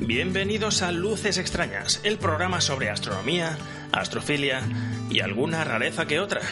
[0.00, 3.56] Bienvenidos a Luces Extrañas, el programa sobre astronomía,
[3.90, 4.60] astrofilia
[5.10, 6.42] y alguna rareza que otra.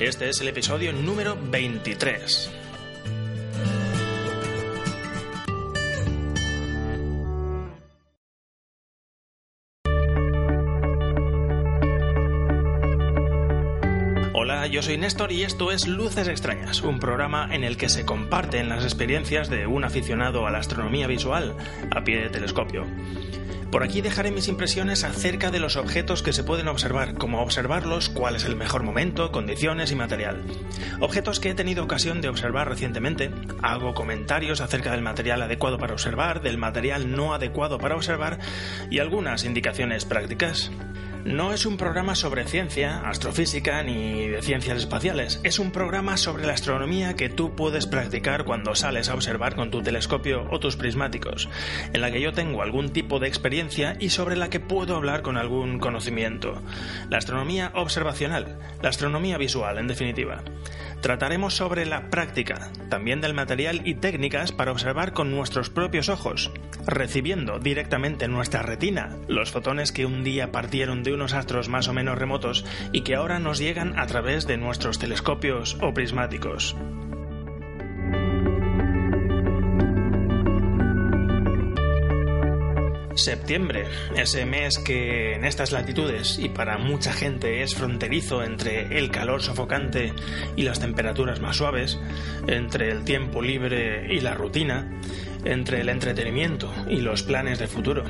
[0.00, 2.57] Este es el episodio número 23.
[14.78, 18.68] Yo soy Néstor y esto es Luces Extrañas, un programa en el que se comparten
[18.68, 21.56] las experiencias de un aficionado a la astronomía visual
[21.90, 22.86] a pie de telescopio.
[23.72, 28.08] Por aquí dejaré mis impresiones acerca de los objetos que se pueden observar, cómo observarlos,
[28.08, 30.44] cuál es el mejor momento, condiciones y material.
[31.00, 35.94] Objetos que he tenido ocasión de observar recientemente, hago comentarios acerca del material adecuado para
[35.94, 38.38] observar, del material no adecuado para observar
[38.90, 40.70] y algunas indicaciones prácticas.
[41.24, 45.40] No es un programa sobre ciencia, astrofísica ni de ciencias espaciales.
[45.42, 49.70] Es un programa sobre la astronomía que tú puedes practicar cuando sales a observar con
[49.70, 51.48] tu telescopio o tus prismáticos,
[51.92, 55.22] en la que yo tengo algún tipo de experiencia y sobre la que puedo hablar
[55.22, 56.62] con algún conocimiento.
[57.10, 60.42] La astronomía observacional, la astronomía visual, en definitiva.
[61.00, 66.50] Trataremos sobre la práctica, también del material y técnicas para observar con nuestros propios ojos,
[66.86, 71.88] recibiendo directamente en nuestra retina los fotones que un día partieron de unos astros más
[71.88, 76.76] o menos remotos y que ahora nos llegan a través de nuestros telescopios o prismáticos.
[83.18, 83.84] Septiembre,
[84.16, 89.42] ese mes que en estas latitudes y para mucha gente es fronterizo entre el calor
[89.42, 90.12] sofocante
[90.54, 91.98] y las temperaturas más suaves,
[92.46, 94.88] entre el tiempo libre y la rutina,
[95.44, 98.04] entre el entretenimiento y los planes de futuro.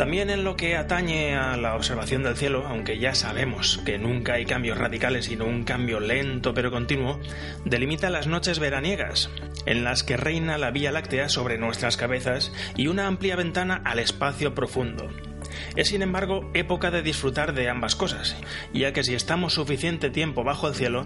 [0.00, 4.32] También en lo que atañe a la observación del cielo, aunque ya sabemos que nunca
[4.32, 7.20] hay cambios radicales sino un cambio lento pero continuo,
[7.66, 9.28] delimita las noches veraniegas,
[9.66, 13.98] en las que reina la Vía Láctea sobre nuestras cabezas y una amplia ventana al
[13.98, 15.06] espacio profundo.
[15.76, 18.36] Es sin embargo época de disfrutar de ambas cosas,
[18.72, 21.04] ya que si estamos suficiente tiempo bajo el cielo,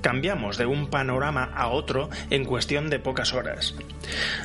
[0.00, 3.74] cambiamos de un panorama a otro en cuestión de pocas horas.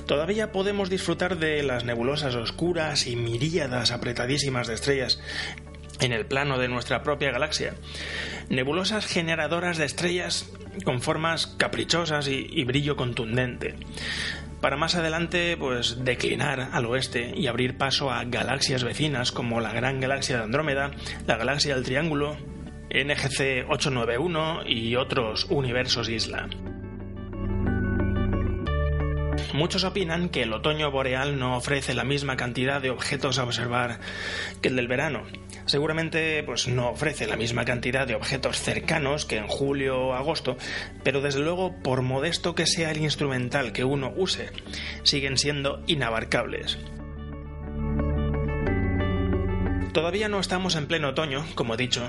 [0.06, 5.19] Todavía podemos disfrutar de las nebulosas oscuras y miríadas apretadísimas de estrellas
[6.00, 7.75] en el plano de nuestra propia galaxia.
[8.50, 10.52] Nebulosas generadoras de estrellas
[10.84, 13.75] con formas caprichosas y, brillo contundente
[14.61, 19.73] para más adelante pues declinar al oeste y abrir paso a galaxias vecinas como la
[19.73, 20.91] Gran Galaxia de Andrómeda,
[21.27, 22.38] la Galaxia del Triángulo,
[22.89, 26.47] NGC 891 y otros universos isla.
[29.53, 34.00] Muchos opinan que el otoño boreal no ofrece la misma cantidad de objetos a observar
[34.62, 35.23] que el del verano.
[35.66, 40.57] Seguramente pues no ofrece la misma cantidad de objetos cercanos que en julio o agosto,
[41.03, 44.50] pero desde luego por modesto que sea el instrumental que uno use,
[45.03, 46.78] siguen siendo inabarcables.
[49.94, 52.07] Todavía no estamos en pleno otoño, como he dicho,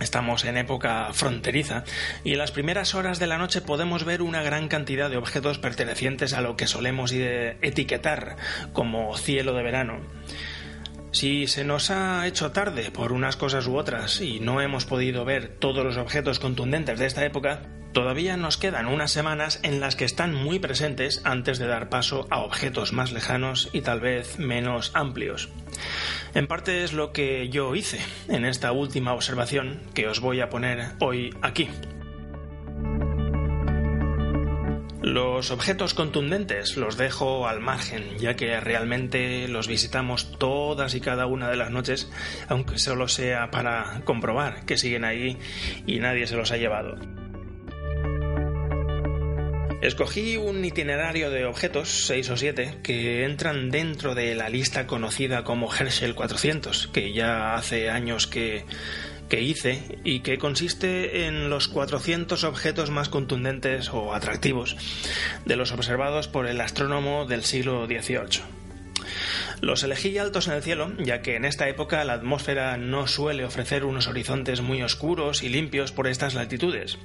[0.00, 1.84] Estamos en época fronteriza
[2.22, 5.58] y en las primeras horas de la noche podemos ver una gran cantidad de objetos
[5.58, 8.36] pertenecientes a lo que solemos etiquetar
[8.72, 10.00] como cielo de verano.
[11.12, 15.24] Si se nos ha hecho tarde por unas cosas u otras y no hemos podido
[15.24, 17.62] ver todos los objetos contundentes de esta época,
[17.92, 22.26] todavía nos quedan unas semanas en las que están muy presentes antes de dar paso
[22.28, 25.48] a objetos más lejanos y tal vez menos amplios.
[26.34, 30.48] En parte es lo que yo hice en esta última observación que os voy a
[30.48, 31.68] poner hoy aquí.
[35.06, 41.26] Los objetos contundentes los dejo al margen, ya que realmente los visitamos todas y cada
[41.26, 42.10] una de las noches,
[42.48, 45.38] aunque solo sea para comprobar que siguen ahí
[45.86, 46.96] y nadie se los ha llevado.
[49.86, 55.44] Escogí un itinerario de objetos, 6 o 7, que entran dentro de la lista conocida
[55.44, 58.64] como Herschel 400, que ya hace años que,
[59.28, 64.76] que hice y que consiste en los 400 objetos más contundentes o atractivos
[65.44, 68.42] de los observados por el astrónomo del siglo XVIII.
[69.60, 73.44] Los elegí altos en el cielo, ya que en esta época la atmósfera no suele
[73.44, 76.98] ofrecer unos horizontes muy oscuros y limpios por estas latitudes.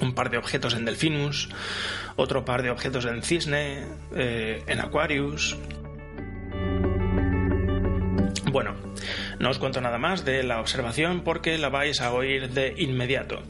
[0.00, 1.48] Un par de objetos en Delfinus,
[2.16, 5.56] otro par de objetos en Cisne, eh, en Aquarius.
[8.50, 8.74] Bueno,
[9.38, 13.42] no os cuento nada más de la observación porque la vais a oír de inmediato.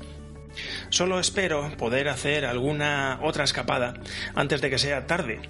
[0.89, 3.95] Solo espero poder hacer alguna otra escapada
[4.35, 5.41] antes de que sea tarde,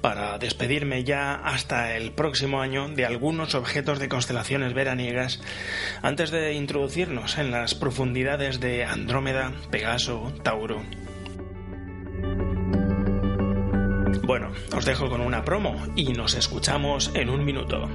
[0.00, 5.40] para despedirme ya hasta el próximo año de algunos objetos de constelaciones veraniegas,
[6.02, 10.82] antes de introducirnos en las profundidades de Andrómeda, Pegaso, Tauro.
[14.24, 17.88] Bueno, os dejo con una promo y nos escuchamos en un minuto.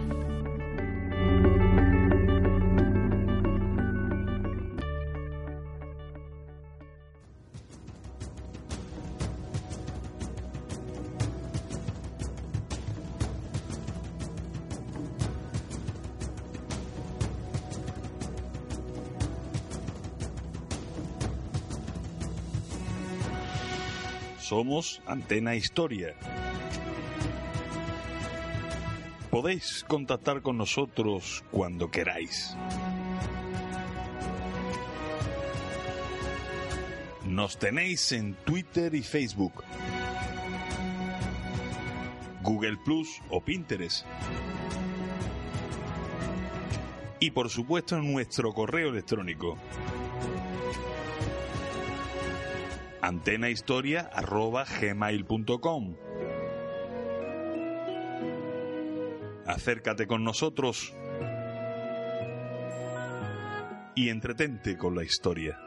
[24.48, 26.16] Somos Antena Historia.
[29.30, 32.56] Podéis contactar con nosotros cuando queráis.
[37.26, 39.66] Nos tenéis en Twitter y Facebook,
[42.42, 44.06] Google Plus o Pinterest.
[47.20, 49.58] Y por supuesto en nuestro correo electrónico
[53.02, 55.96] antenahistoria.gmail.com
[59.46, 60.94] Acércate con nosotros
[63.96, 65.60] y entretente con la historia.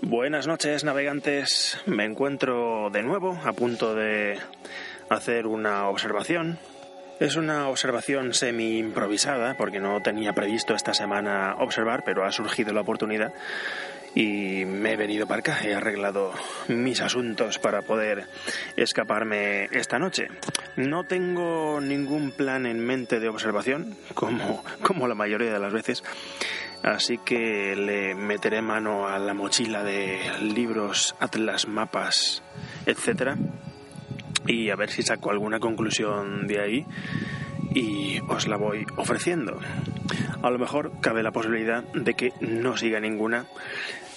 [0.00, 4.38] Buenas noches navegantes, me encuentro de nuevo a punto de
[5.12, 6.58] hacer una observación.
[7.20, 12.72] Es una observación semi improvisada porque no tenía previsto esta semana observar, pero ha surgido
[12.72, 13.32] la oportunidad
[14.14, 15.58] y me he venido para acá.
[15.62, 16.32] He arreglado
[16.68, 18.26] mis asuntos para poder
[18.76, 20.28] escaparme esta noche.
[20.76, 26.02] No tengo ningún plan en mente de observación, como, como la mayoría de las veces.
[26.82, 32.42] Así que le meteré mano a la mochila de libros, atlas, mapas,
[32.86, 33.36] etcétera
[34.46, 36.86] y a ver si saco alguna conclusión de ahí
[37.74, 39.58] y os la voy ofreciendo.
[40.42, 43.46] A lo mejor cabe la posibilidad de que no siga ninguna,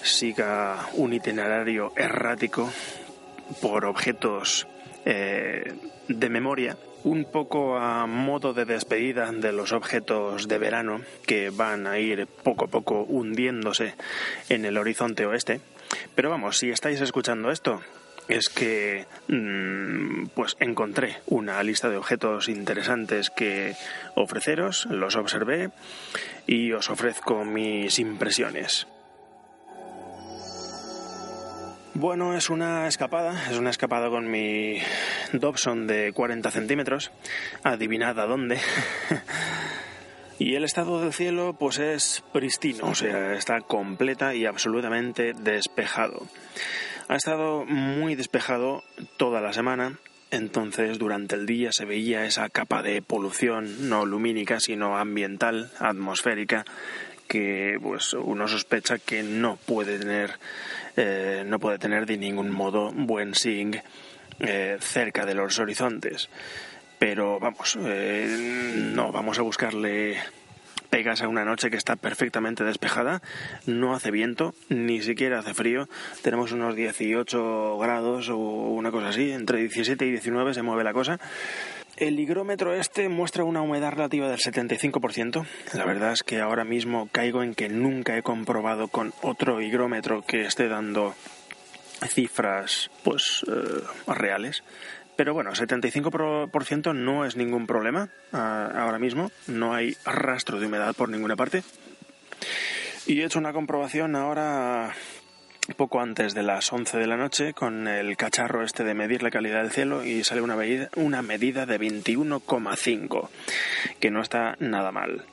[0.02, 2.70] siga un itinerario errático
[3.60, 4.66] por objetos
[5.04, 5.72] eh,
[6.08, 11.86] de memoria, un poco a modo de despedida de los objetos de verano que van
[11.86, 13.94] a ir poco a poco hundiéndose
[14.48, 15.60] en el horizonte oeste.
[16.14, 17.80] Pero vamos, si estáis escuchando esto,
[18.28, 23.76] es que mm, pues encontré una lista de objetos interesantes que
[24.14, 25.70] ofreceros, los observé
[26.46, 28.86] y os ofrezco mis impresiones.
[31.98, 34.78] Bueno, es una escapada, es una escapada con mi
[35.32, 37.10] Dobson de 40 centímetros,
[37.62, 38.58] adivinad a dónde.
[40.38, 46.26] y el estado del cielo pues es pristino, o sea, está completa y absolutamente despejado.
[47.08, 48.82] Ha estado muy despejado
[49.16, 49.96] toda la semana,
[50.32, 56.64] entonces durante el día se veía esa capa de polución no lumínica, sino ambiental, atmosférica,
[57.28, 60.32] que pues uno sospecha que no puede tener
[60.96, 63.80] eh, no puede tener de ningún modo buen seeing
[64.40, 66.28] eh, cerca de los horizontes.
[66.98, 70.18] Pero vamos eh, no vamos a buscarle
[70.86, 73.22] pegas a una noche que está perfectamente despejada,
[73.66, 75.88] no hace viento, ni siquiera hace frío,
[76.22, 80.92] tenemos unos 18 grados o una cosa así, entre 17 y 19 se mueve la
[80.92, 81.18] cosa.
[81.96, 85.46] El higrómetro este muestra una humedad relativa del 75%.
[85.72, 90.20] La verdad es que ahora mismo caigo en que nunca he comprobado con otro higrómetro
[90.20, 91.14] que esté dando
[92.08, 94.62] cifras pues eh, reales
[95.16, 100.94] pero bueno, 75% no es ningún problema ah, ahora mismo, no hay rastro de humedad
[100.94, 101.62] por ninguna parte.
[103.06, 104.92] Y he hecho una comprobación ahora
[105.76, 109.30] poco antes de las 11 de la noche con el cacharro este de medir la
[109.30, 113.28] calidad del cielo y sale una medida, una medida de 21,5,
[113.98, 115.24] que no está nada mal.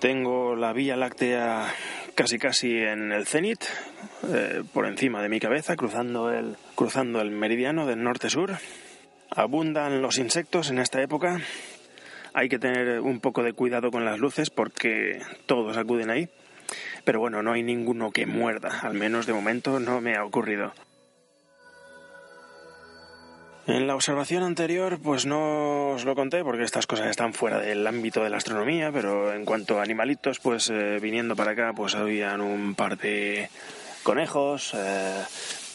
[0.00, 1.72] Tengo la Vía Láctea
[2.14, 3.64] casi casi en el cenit,
[4.28, 8.52] eh, por encima de mi cabeza, cruzando el, cruzando el meridiano del norte-sur.
[9.30, 11.40] Abundan los insectos en esta época.
[12.34, 16.28] Hay que tener un poco de cuidado con las luces porque todos acuden ahí.
[17.04, 20.72] Pero bueno, no hay ninguno que muerda, al menos de momento no me ha ocurrido.
[23.66, 27.86] En la observación anterior, pues no os lo conté porque estas cosas están fuera del
[27.86, 31.94] ámbito de la astronomía, pero en cuanto a animalitos, pues eh, viniendo para acá, pues
[31.94, 33.48] habían un par de
[34.02, 35.22] conejos, eh,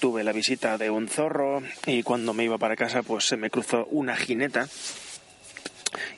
[0.01, 3.50] tuve la visita de un zorro y cuando me iba para casa, pues se me
[3.50, 4.67] cruzó una jineta.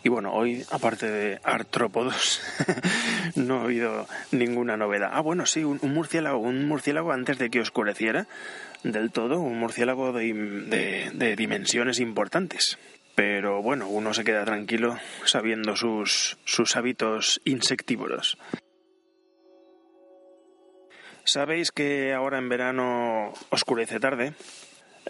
[0.04, 2.42] Y bueno, hoy, aparte de artrópodos,
[3.36, 5.10] no ha habido ninguna novedad.
[5.14, 8.28] Ah, bueno, sí, un, murciélago, un murciélago antes de que oscureciera
[8.84, 12.78] del todo un murciélago de, dimensiones importantes.
[13.16, 18.38] Pero bueno, uno se queda tranquilo sabiendo sus, sus hábitos insectívoros.
[21.26, 24.34] Sabéis que ahora en verano oscurece tarde.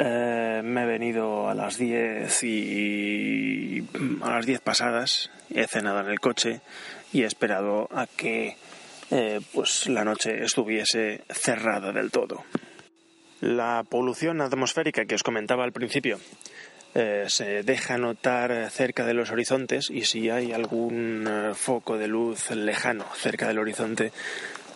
[0.02, 3.84] Eh, me he venido a las 10 y
[4.22, 6.62] a las 10 pasadas, he cenado en el coche
[7.12, 8.56] y he esperado a que
[9.12, 12.46] eh, pues la noche estuviese cerrada del todo.
[13.42, 16.18] La polución atmosférica que os comentaba al principio
[16.96, 22.52] eh, se deja notar cerca de los horizontes y si hay algún foco de luz
[22.52, 24.14] lejano cerca del horizonte,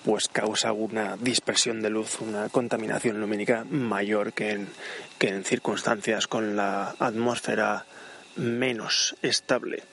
[0.03, 4.67] pues causa una dispersión de luz, una contaminación lumínica mayor que en,
[5.17, 7.85] que en circunstancias con la atmósfera
[8.35, 9.83] menos estable.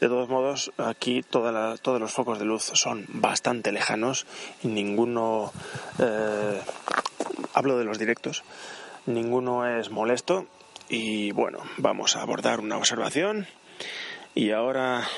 [0.00, 4.26] De todos modos, aquí todos los focos de luz son bastante lejanos.
[4.62, 5.52] Y ninguno
[5.98, 6.60] eh,
[7.54, 8.44] hablo de los directos,
[9.06, 10.46] ninguno es molesto.
[10.88, 13.46] Y bueno, vamos a abordar una observación.
[14.34, 15.08] Y ahora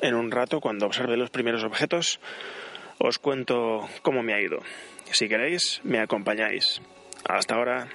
[0.00, 2.20] en un rato cuando observe los primeros objetos
[3.00, 4.60] os cuento cómo me ha ido.
[5.10, 6.80] Si queréis, me acompañáis.
[7.24, 7.88] Hasta ahora.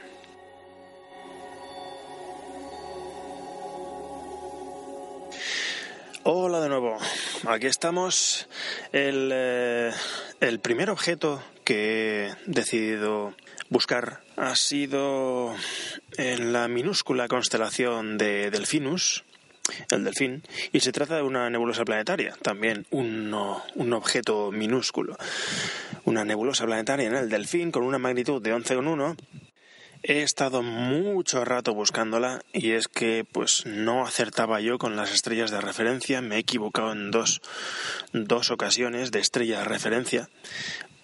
[6.23, 6.97] Hola de nuevo,
[7.47, 8.49] aquí estamos.
[8.91, 9.91] El, eh,
[10.41, 13.35] el primer objeto que he decidido
[13.69, 15.55] buscar ha sido
[16.17, 19.23] en la minúscula constelación de Delfinus,
[19.91, 23.33] el delfín, y se trata de una nebulosa planetaria, también un,
[23.75, 25.17] un objeto minúsculo.
[26.03, 29.15] Una nebulosa planetaria en el delfín con una magnitud de 11,1
[30.07, 35.49] He estado mucho rato buscándola y es que pues no acertaba yo con las estrellas
[35.49, 37.41] de referencia, me he equivocado en dos,
[38.13, 40.29] dos ocasiones de estrella de referencia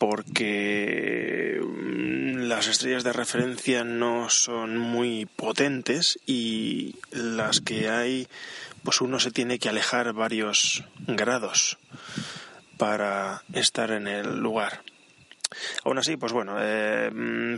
[0.01, 8.27] porque mm, las estrellas de referencia no son muy potentes y las que hay
[8.81, 11.77] pues uno se tiene que alejar varios grados
[12.77, 14.81] para estar en el lugar.
[15.83, 17.11] Aún así, pues bueno, eh,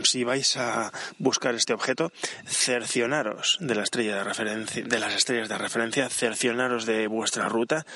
[0.04, 2.12] si vais a buscar este objeto,
[2.46, 7.86] cercionaros de la estrella de referencia, de las estrellas de referencia, cercionaros de vuestra ruta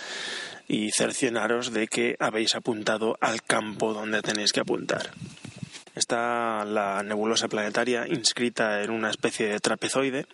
[0.67, 5.11] y cercionaros de que habéis apuntado al campo donde tenéis que apuntar.
[5.95, 10.27] Está la nebulosa planetaria inscrita en una especie de trapezoide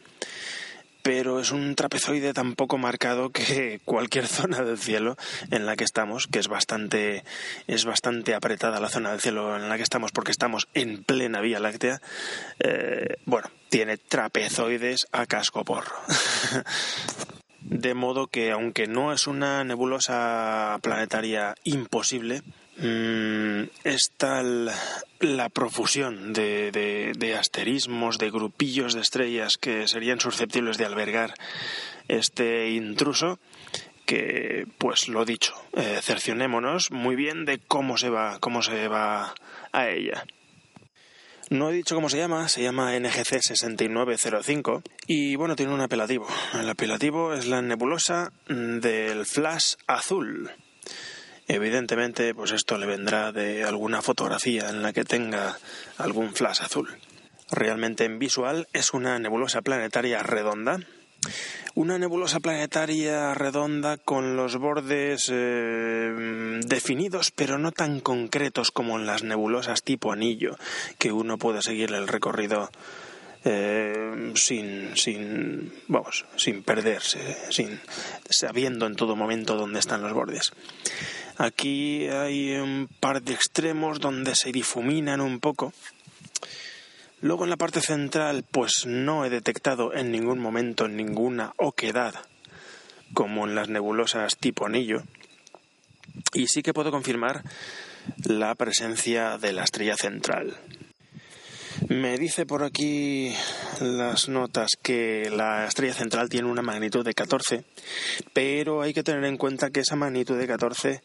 [1.04, 5.16] pero es un trapezoide tan poco marcado que cualquier zona del cielo
[5.50, 7.25] en la que estamos, que es bastante,
[7.66, 11.42] es bastante apretada la zona del cielo en la que estamos porque estamos en plena
[11.42, 12.00] Vía Láctea,
[12.58, 15.94] eh, bueno, tiene trapezoides a casco porro.
[17.61, 22.42] De modo que aunque no es una nebulosa planetaria imposible,
[22.76, 24.71] es tal
[25.21, 31.35] la profusión de, asterismos, de grupillos de estrellas que serían susceptibles de albergar
[32.09, 33.38] este intruso
[34.07, 39.35] que, pues lo dicho, eh, cercionémonos muy bien de cómo se va, cómo se va
[39.73, 40.25] a ella.
[41.50, 46.26] No he dicho cómo se llama, se llama NGC 6905 y bueno, tiene un apelativo.
[46.54, 50.50] El apelativo es la nebulosa del flash azul.
[51.46, 55.58] Evidentemente, pues esto le vendrá de alguna fotografía en la que tenga
[55.98, 56.88] algún flash azul.
[57.50, 60.80] Realmente en visual es una nebulosa planetaria redonda.
[61.74, 69.06] Una nebulosa planetaria redonda con los bordes eh, definidos pero no tan concretos como en
[69.06, 70.56] las nebulosas tipo anillo,
[70.98, 72.70] que uno puede seguir el recorrido
[73.44, 77.80] eh, sin, sin, vamos, sin perderse, sin,
[78.28, 80.52] sabiendo en todo momento dónde están los bordes.
[81.36, 85.72] Aquí hay un par de extremos donde se difuminan un poco.
[87.20, 92.14] Luego en la parte central, pues no he detectado en ningún momento ninguna oquedad,
[93.14, 95.02] como en las nebulosas tipo anillo.
[96.34, 97.42] Y sí que puedo confirmar
[98.24, 100.56] la presencia de la estrella central.
[101.88, 103.34] Me dice por aquí
[103.80, 107.64] las notas que la estrella central tiene una magnitud de 14,
[108.32, 111.02] pero hay que tener en cuenta que esa magnitud de 14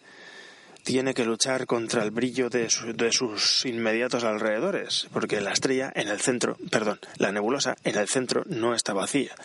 [0.83, 6.19] tiene que luchar contra el brillo de, sus inmediatos alrededores, porque la estrella en el
[6.19, 9.35] centro, perdón, la nebulosa en el centro no está vacía.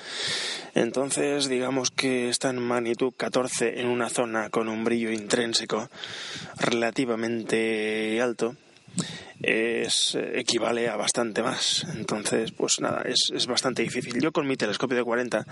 [0.75, 5.89] Entonces, digamos que está en magnitud 14 en una zona con un brillo intrínseco
[6.57, 8.57] relativamente alto
[9.47, 11.87] es equivale a bastante más.
[11.95, 14.21] Entonces, pues nada, es, es, bastante difícil.
[14.21, 15.47] Yo con mi telescopio de 40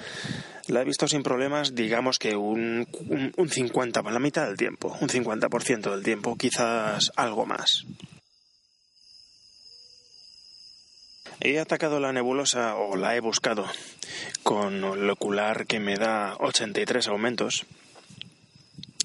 [0.69, 4.97] la he visto sin problemas, digamos que un, un, un 50, la mitad del tiempo,
[5.01, 7.85] un 50% del tiempo, quizás algo más.
[11.45, 13.67] He atacado la nebulosa, o la he buscado,
[14.45, 17.67] con el ocular que me da 83 aumentos.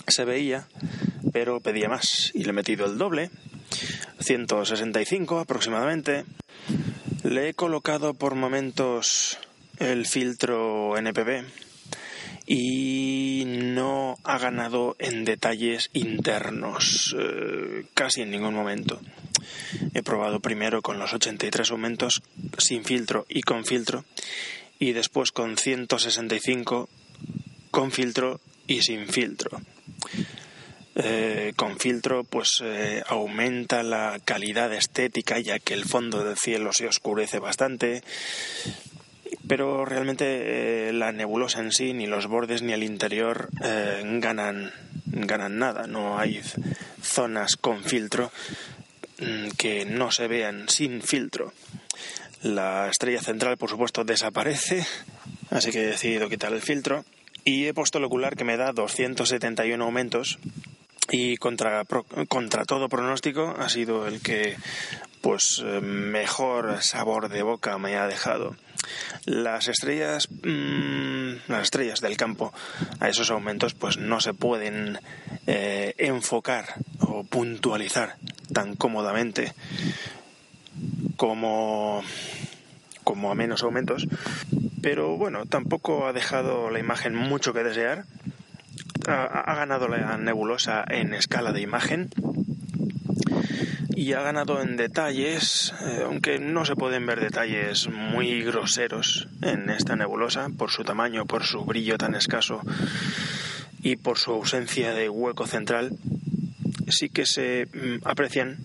[0.08, 0.68] Se veía,
[1.34, 3.32] pero pedía más, y le he metido el doble,
[4.20, 6.26] 165 aproximadamente.
[7.24, 9.38] Le he colocado por momentos
[9.80, 11.46] el filtro NPB
[12.48, 19.02] y no ha ganado en detalles internos eh, casi en ningún momento.
[19.94, 22.24] He probado primero con los 83 aumentos
[22.58, 24.06] sin filtro y con filtro
[24.80, 26.90] y después con 165
[27.70, 29.62] con filtro y sin filtro.
[31.00, 36.74] Eh, con filtro pues eh, aumenta la calidad estética ya que el fondo del cielo
[36.74, 38.02] se oscurece bastante.
[39.48, 44.74] Pero realmente eh, la nebulosa en sí ni los bordes ni el interior ganan
[45.06, 45.86] ganan nada.
[45.86, 46.42] No hay
[47.02, 48.32] zonas con filtro
[49.20, 51.54] mm, que no se vean sin filtro.
[52.42, 54.86] La estrella central por supuesto desaparece
[55.52, 57.06] así que he decidido quitar el filtro.
[57.44, 60.40] Y he puesto el ocular que me da 271 aumentos
[61.12, 61.86] y contra,
[62.28, 64.58] contra todo pronóstico ha sido el que
[65.22, 68.56] pues mejor sabor de boca me ha dejado.
[69.26, 72.54] Las estrellas, mm, las estrellas del campo
[73.00, 75.00] a esos aumentos pues no se pueden
[75.48, 78.16] eh, enfocar o puntualizar
[78.54, 79.54] tan cómodamente
[81.16, 82.04] como
[83.04, 84.06] como a menos aumentos,
[84.82, 88.04] pero bueno, tampoco ha dejado la imagen mucho que desear
[89.08, 92.10] ha, ganado la nebulosa en escala de imagen
[93.96, 99.70] y ha ganado en detalles, eh, aunque no se pueden ver detalles muy groseros en
[99.70, 102.62] esta nebulosa por su tamaño, por su brillo tan escaso
[103.82, 105.98] y por su ausencia de hueco central,
[106.90, 108.58] sí que se mm, aprecian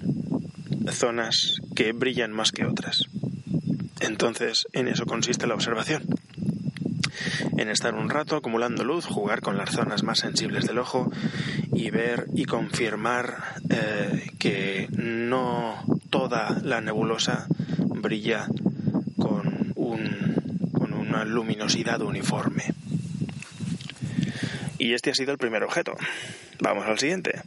[0.90, 3.05] zonas que brillan más que otras.
[4.00, 6.02] Entonces, en eso consiste la observación
[7.57, 11.11] en estar un rato acumulando luz, jugar con las zonas más sensibles del ojo
[11.73, 13.37] y ver y confirmar
[13.71, 17.47] eh, que no toda la nebulosa
[17.79, 18.47] brilla
[19.19, 22.65] con, un, con una luminosidad uniforme.
[24.79, 25.95] Y este ha sido el primer objeto.
[26.61, 27.43] Vamos al siguiente.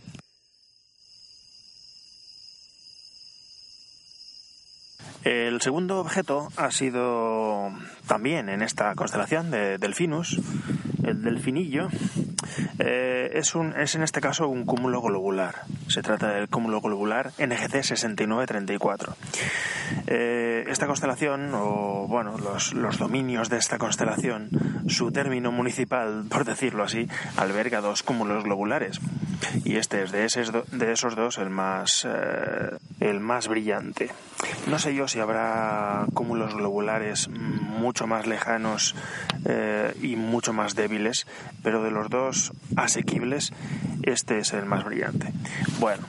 [5.26, 7.72] El segundo objeto ha sido
[8.06, 10.40] también en esta constelación de Delfinus,
[11.06, 11.88] el delfinillo.
[12.80, 15.64] Eh, es, un, es en este caso un cúmulo globular.
[15.88, 19.16] Se trata del cúmulo globular NGC 6934.
[20.08, 24.50] Eh, esta constelación, o bueno, los, los dominios de esta constelación,
[24.88, 29.00] su término municipal, por decirlo así, alberga dos cúmulos globulares.
[29.64, 34.10] Y este es de, esos, de esos dos el más, eh, el más brillante.
[34.68, 38.96] No sé yo si habrá cúmulos globulares mucho más lejanos
[40.02, 40.95] y mucho más débiles,
[41.64, 43.52] pero de los dos asequibles,
[44.04, 45.32] este es el más brillante.
[45.80, 46.04] Bueno,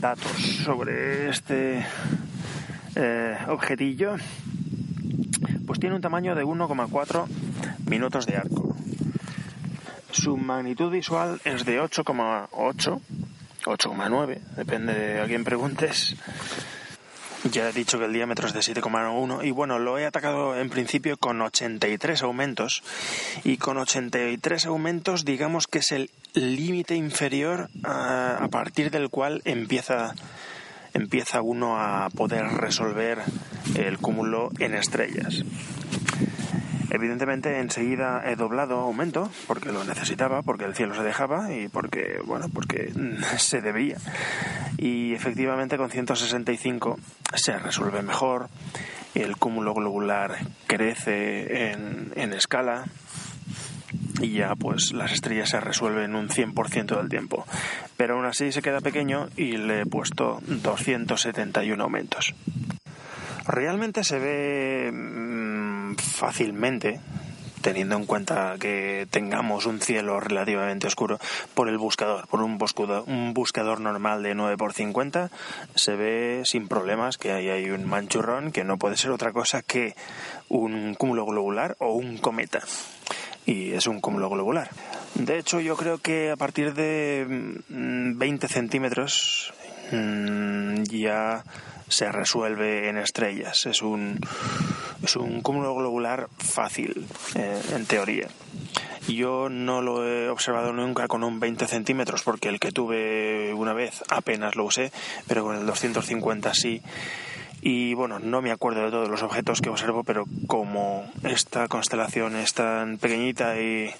[0.00, 0.32] datos
[0.64, 1.84] sobre este
[2.94, 4.16] eh, objetillo.
[5.66, 7.26] Pues tiene un tamaño de 1,4
[7.86, 8.76] minutos de arco.
[10.10, 13.00] Su magnitud visual es de 8,8,
[13.64, 16.16] 8,9, depende de a quién preguntes.
[17.50, 20.70] Ya he dicho que el diámetro es de 7,1 y bueno, lo he atacado en
[20.70, 22.84] principio con 83 aumentos
[23.42, 29.42] y con 83 aumentos digamos que es el límite inferior a, a, partir del cual
[29.44, 30.14] empieza,
[30.94, 33.18] empieza uno a poder resolver
[33.74, 35.42] el cúmulo en estrellas.
[36.92, 42.20] Evidentemente enseguida he doblado aumento porque lo necesitaba, porque el cielo se dejaba y porque,
[42.26, 42.92] bueno, porque
[43.38, 43.96] se debía.
[44.76, 46.98] Y efectivamente con 165
[47.34, 48.50] se resuelve mejor,
[49.14, 52.84] el cúmulo globular crece en, en escala
[54.20, 57.46] y ya pues las estrellas se resuelven un 100% del tiempo.
[57.96, 62.34] Pero aún así se queda pequeño y le he puesto 271 aumentos.
[63.46, 67.00] Realmente se ve mm, fácilmente
[67.62, 71.18] teniendo en cuenta que tengamos un cielo relativamente oscuro
[71.54, 75.30] por el buscador, por un buscador, un buscador normal de 9x50,
[75.74, 79.62] se ve sin problemas que ahí hay un manchurrón que no puede ser otra cosa
[79.62, 79.94] que
[80.48, 82.60] un cúmulo globular o un cometa.
[83.46, 84.68] Y es un cúmulo globular.
[85.14, 87.26] De hecho, yo creo que a partir de
[87.68, 89.52] 20 mm, centímetros
[89.90, 91.44] mm, ya
[91.92, 93.66] se resuelve en estrellas.
[93.66, 94.18] Es un,
[95.02, 98.28] es un cúmulo globular fácil, eh, en teoría.
[99.08, 103.72] Yo no lo he observado nunca con un 20 centímetros porque el que tuve una
[103.72, 104.92] vez apenas lo usé,
[105.26, 106.82] pero con el 250 sí.
[107.60, 112.36] Y bueno, no me acuerdo de todos los objetos que observo, pero como esta constelación
[112.36, 113.92] es tan pequeñita y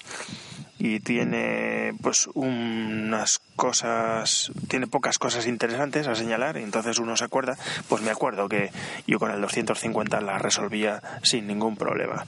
[0.83, 7.23] y tiene pues unas cosas, tiene pocas cosas interesantes a señalar, y entonces uno se
[7.23, 8.69] acuerda, pues me acuerdo que
[9.07, 12.25] yo con el 250 la resolvía sin ningún problema.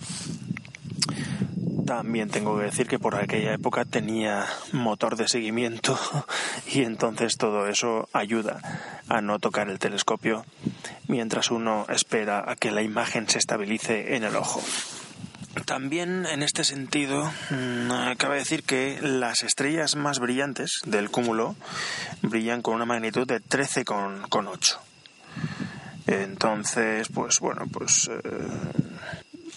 [1.85, 5.99] También tengo que decir que por aquella época tenía motor de seguimiento
[6.73, 8.61] y entonces todo eso ayuda
[9.09, 10.45] a no tocar el telescopio
[11.09, 14.63] mientras uno espera a que la imagen se estabilice en el ojo.
[15.63, 21.55] También en este sentido, mm, cabe decir que las estrellas más brillantes del cúmulo
[22.21, 24.79] brillan con una magnitud de 13,8.
[26.07, 28.47] Entonces, pues bueno, pues eh,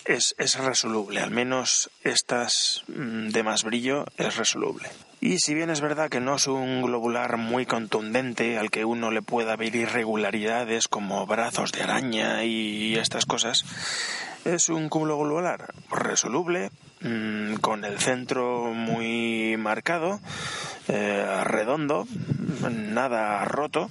[0.05, 4.89] es, es, resoluble, al menos estas mm, de más brillo es resoluble.
[5.21, 9.11] Y si bien es verdad que no es un globular muy contundente al que uno
[9.11, 13.65] le pueda ver irregularidades como brazos de araña y estas cosas,
[14.45, 20.21] es un cúmulo globular resoluble, mm, con el centro muy marcado,
[20.87, 22.07] eh, redondo,
[22.71, 23.91] nada roto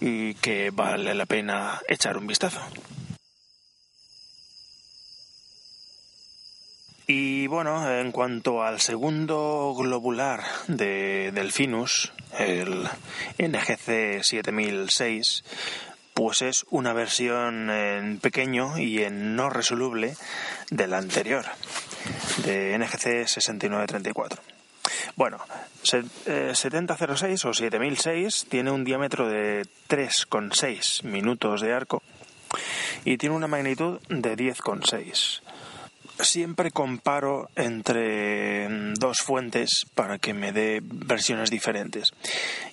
[0.00, 2.60] y que vale la pena echar un vistazo.
[7.06, 12.88] Y bueno, en cuanto al segundo globular de Delfinus, el
[13.38, 15.44] NGC 7006,
[16.14, 20.16] pues es una versión en pequeño y en no resoluble
[20.70, 21.44] de la anterior,
[22.44, 24.40] de NGC 6934.
[25.16, 25.38] Bueno,
[25.82, 32.02] 7006 eh, o 7006 tiene un diámetro de 3,6 minutos de arco
[33.04, 35.42] y tiene una magnitud de 10,6
[36.20, 42.12] siempre comparo entre mm, dos fuentes para que me dé versiones diferentes.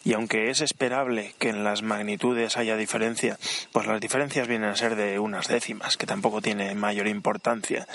[0.04, 3.38] Y aunque es esperable que en las magnitudes haya diferencia,
[3.72, 7.88] pues las diferencias vienen a ser de unas décimas, que tampoco tiene mayor importancia.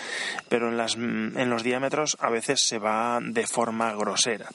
[0.48, 4.48] Pero en, las, mm, en los diámetros a veces se va de forma grosera.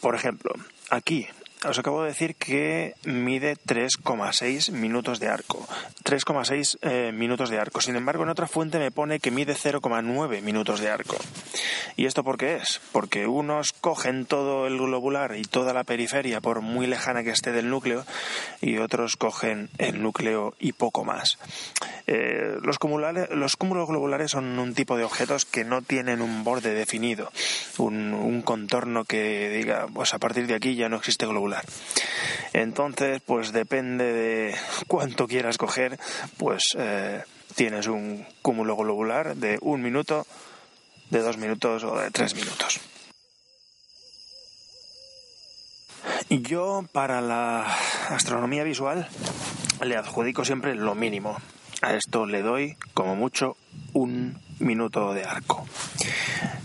[0.00, 0.52] Por ejemplo,
[0.90, 1.26] aquí
[1.66, 5.66] os acabo de decir que mide 3,6 minutos de arco.
[6.04, 7.80] 3,6 eh, minutos de arco.
[7.80, 11.16] Sin embargo, en otra fuente me pone que mide 0,9 minutos de arco.
[11.96, 12.80] ¿Y esto por qué es?
[12.92, 17.50] Porque unos cogen todo el globular y toda la periferia por muy lejana que esté
[17.50, 18.04] del núcleo
[18.60, 21.38] y otros cogen el núcleo y poco más.
[22.06, 22.78] Eh, los,
[23.30, 27.32] los cúmulos globulares son un tipo de objetos que no tienen un borde definido,
[27.78, 31.47] un contorno que diga, pues a partir de aquí ya no existe globular
[32.52, 34.54] entonces, pues depende de
[34.86, 35.98] cuánto quieras coger,
[36.36, 37.22] pues eh,
[37.54, 40.26] tienes un cúmulo globular de un minuto,
[41.10, 42.80] de dos minutos o de tres minutos.
[46.30, 47.66] Yo para la
[48.10, 49.08] astronomía visual
[49.82, 51.38] le adjudico siempre lo mínimo.
[51.80, 53.56] A esto le doy como mucho
[53.92, 55.66] un minuto de arco.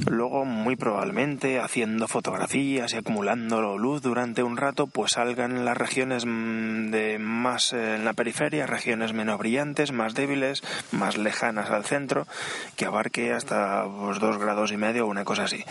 [0.08, 6.26] Luego, muy probablemente, haciendo fotografías y acumulando luz durante un rato, pues salgan las regiones
[6.26, 12.28] mm, de más en la periferia, regiones menos brillantes, más débiles, más lejanas al centro,
[12.76, 15.64] que abarque hasta pues, dos grados y medio o una cosa así.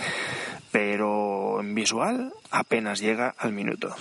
[0.70, 3.94] Pero en visual apenas llega al minuto.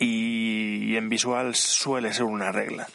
[0.00, 2.88] Y en visual suele ser una regla.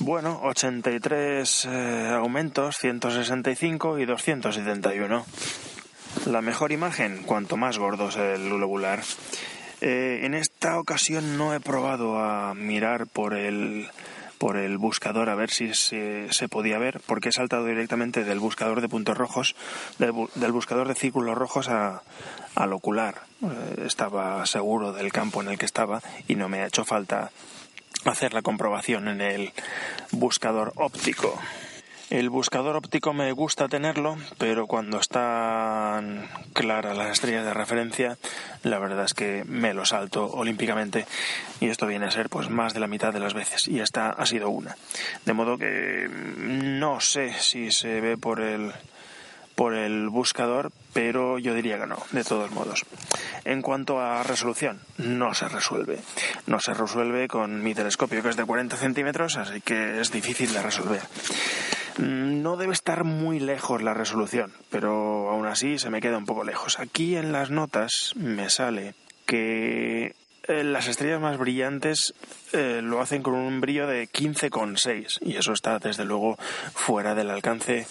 [0.00, 5.24] Bueno, 83 eh, aumentos, 165 y 271.
[6.26, 9.02] La mejor imagen, cuanto más gordo es el globular.
[9.80, 13.88] Eh, en esta ocasión no he probado a mirar por el
[14.36, 18.80] por el buscador a ver si se, podía ver, porque he saltado directamente del buscador
[18.80, 19.54] de puntos rojos,
[19.98, 22.02] del, buscador de círculos rojos a,
[22.56, 23.22] al ocular.
[23.42, 27.30] Eh, estaba seguro del campo en el que estaba y no me ha hecho falta
[28.04, 29.52] hacer la comprobación en el
[30.10, 31.38] buscador óptico.
[32.10, 38.18] El buscador óptico me gusta tenerlo, pero cuando están claras las estrellas de referencia,
[38.62, 41.06] la verdad es que me lo salto olímpicamente
[41.60, 44.10] y esto viene a ser pues más de la mitad de las veces y esta
[44.10, 44.76] ha sido una.
[45.24, 48.72] De modo que no sé si se ve por el
[49.54, 52.84] por el buscador, pero yo diría que no, de todos modos.
[53.44, 55.98] En cuanto a resolución, no se resuelve.
[56.46, 60.52] No se resuelve con mi telescopio, que es de 40 centímetros, así que es difícil
[60.52, 61.02] de resolver.
[61.98, 66.26] Mm, no debe estar muy lejos la resolución, pero aún así se me queda un
[66.26, 66.80] poco lejos.
[66.80, 68.94] Aquí en las notas me sale
[69.26, 70.14] que
[70.46, 72.14] eh, las estrellas más brillantes
[72.52, 76.36] eh, lo hacen con un brillo de 15,6 y eso está desde luego
[76.74, 77.86] fuera del alcance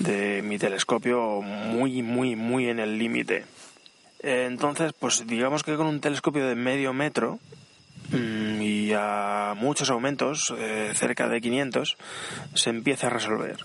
[0.00, 3.44] de mi telescopio muy, muy, muy en el límite.
[4.22, 7.38] Entonces, pues digamos que con un telescopio de medio metro
[8.10, 11.96] mm, y a muchos aumentos, eh, cerca de 500,
[12.54, 13.58] se empieza a resolver.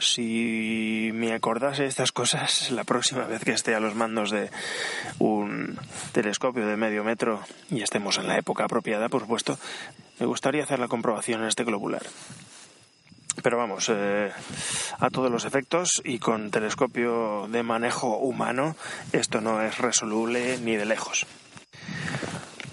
[0.00, 4.50] Si me acordase estas cosas la próxima vez que esté a los mandos de
[5.18, 5.78] un
[6.12, 9.58] telescopio de medio metro y estemos en la época apropiada, por supuesto,
[10.20, 12.02] me gustaría hacer la comprobación en este globular.
[13.42, 14.30] Pero vamos, eh,
[14.98, 18.76] a todos los efectos y con telescopio de manejo humano,
[19.12, 21.26] esto no es resoluble ni de lejos.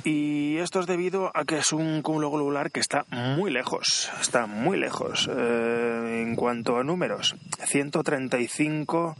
[0.03, 4.45] Y esto es debido a que es un cúmulo globular que está muy lejos, está
[4.45, 5.27] muy lejos.
[5.31, 9.15] Eh, en cuanto a números, 135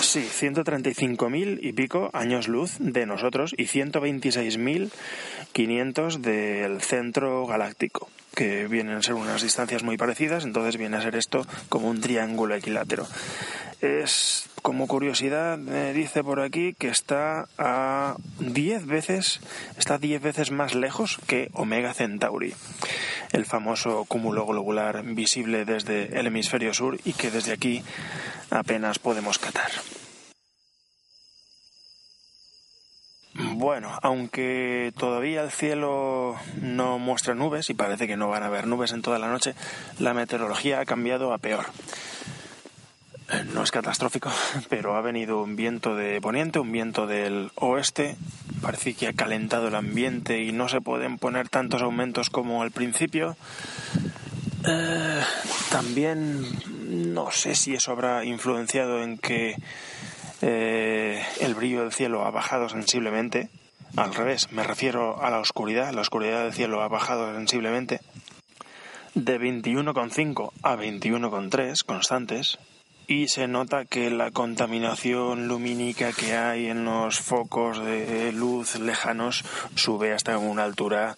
[0.00, 8.96] Sí, 135.000 y pico años luz de nosotros y 126.500 del centro galáctico, que vienen
[8.96, 13.06] a ser unas distancias muy parecidas, entonces viene a ser esto como un triángulo equilátero.
[13.80, 19.40] Es como curiosidad, me dice por aquí que está a 10 veces,
[19.78, 22.54] está 10 veces más lejos que Omega Centauri,
[23.32, 27.82] el famoso cúmulo globular visible desde el hemisferio sur y que desde aquí
[28.50, 29.70] apenas podemos catar.
[33.34, 38.68] Bueno, aunque todavía el cielo no muestra nubes y parece que no van a haber
[38.68, 39.54] nubes en toda la noche,
[39.98, 41.66] la meteorología ha cambiado a peor.
[43.30, 44.30] Eh, no es catastrófico,
[44.68, 48.16] pero ha venido un viento de poniente, un viento del oeste.
[48.62, 52.70] Parece que ha calentado el ambiente y no se pueden poner tantos aumentos como al
[52.70, 53.36] principio.
[54.66, 55.22] Eh,
[55.70, 56.46] también
[57.12, 59.56] no sé si eso habrá influenciado en que
[60.46, 63.48] eh, el brillo del cielo ha bajado sensiblemente.
[63.96, 65.94] Al revés, me refiero a la oscuridad.
[65.94, 68.00] La oscuridad del cielo ha bajado sensiblemente.
[69.14, 72.58] De 21,5 a 21,3 constantes.
[73.06, 79.44] Y se nota que la contaminación lumínica que hay en los focos de luz lejanos
[79.76, 81.16] sube hasta una altura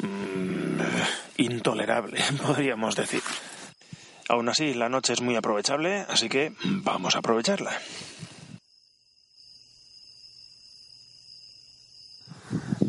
[0.00, 0.80] mm,
[1.36, 3.22] intolerable, podríamos decir.
[4.28, 7.78] Aún así, la noche es muy aprovechable, así que vamos a aprovecharla.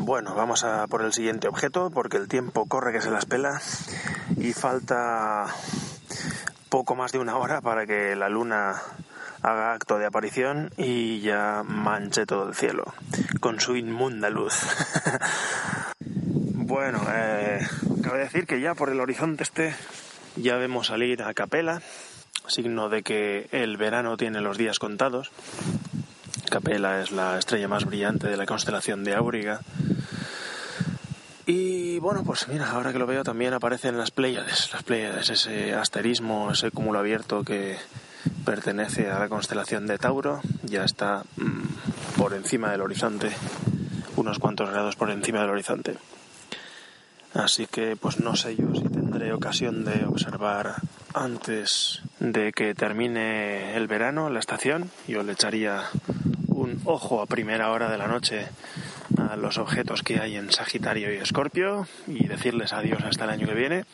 [0.06, 3.60] Bueno, vamos a por el siguiente objeto porque el tiempo corre que se las pela
[4.36, 5.46] y falta
[6.68, 8.80] poco más de una hora para que la luna
[9.42, 12.84] haga acto de aparición y ya manche todo el cielo
[13.40, 14.54] con su inmunda luz.
[16.54, 17.66] bueno, eh,
[18.04, 19.74] cabe decir que ya por el horizonte este
[20.36, 21.82] ya vemos salir a Capela,
[22.46, 25.32] signo de que el verano tiene los días contados.
[26.48, 29.62] Capela es la estrella más brillante de la constelación de Auriga
[31.46, 35.74] y bueno, pues mira, ahora que lo veo también aparecen las Pléyades, las Pléyades, ese
[35.74, 37.76] asterismo, ese cúmulo abierto que
[38.44, 43.30] pertenece a la constelación de Tauro, ya está mm, por encima del horizonte,
[44.16, 45.96] unos cuantos grados por encima del horizonte.
[47.34, 50.76] Así que pues no sé yo si tendré ocasión de observar
[51.14, 54.90] antes de que termine el verano la estación.
[55.06, 55.82] Yo le echaría
[56.48, 58.48] un ojo a primera hora de la noche
[59.18, 63.46] a los objetos que hay en Sagitario y Escorpio y decirles adiós hasta el año
[63.46, 63.84] que viene.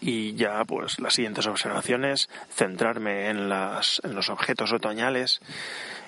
[0.00, 5.40] Y ya pues las siguientes observaciones centrarme en, las, los objetos otoñales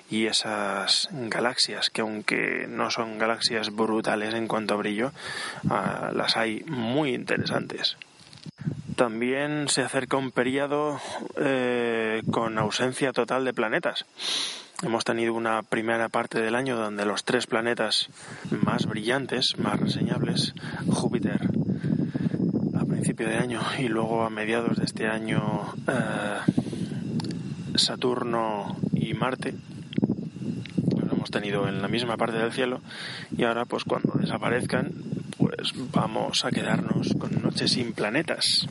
[0.09, 5.11] y esas galaxias que aunque no son galaxias brutales en cuanto a brillo
[5.69, 7.97] ah, las hay muy interesantes.
[8.95, 11.01] También se acerca un periodo
[11.37, 14.05] eh, con ausencia total de planetas
[14.83, 18.09] Hemos tenido una primera parte del año donde los tres planetas
[18.51, 20.53] más brillantes, más reseñables,
[20.89, 21.39] Júpiter
[22.75, 26.39] a principio de año y luego a mediados de este año eh,
[27.75, 29.55] Saturno y Marte,
[31.01, 32.81] los hemos tenido en la misma parte del cielo
[33.35, 34.91] y ahora pues cuando desaparezcan
[35.37, 38.67] pues vamos a quedarnos con noches sin planetas.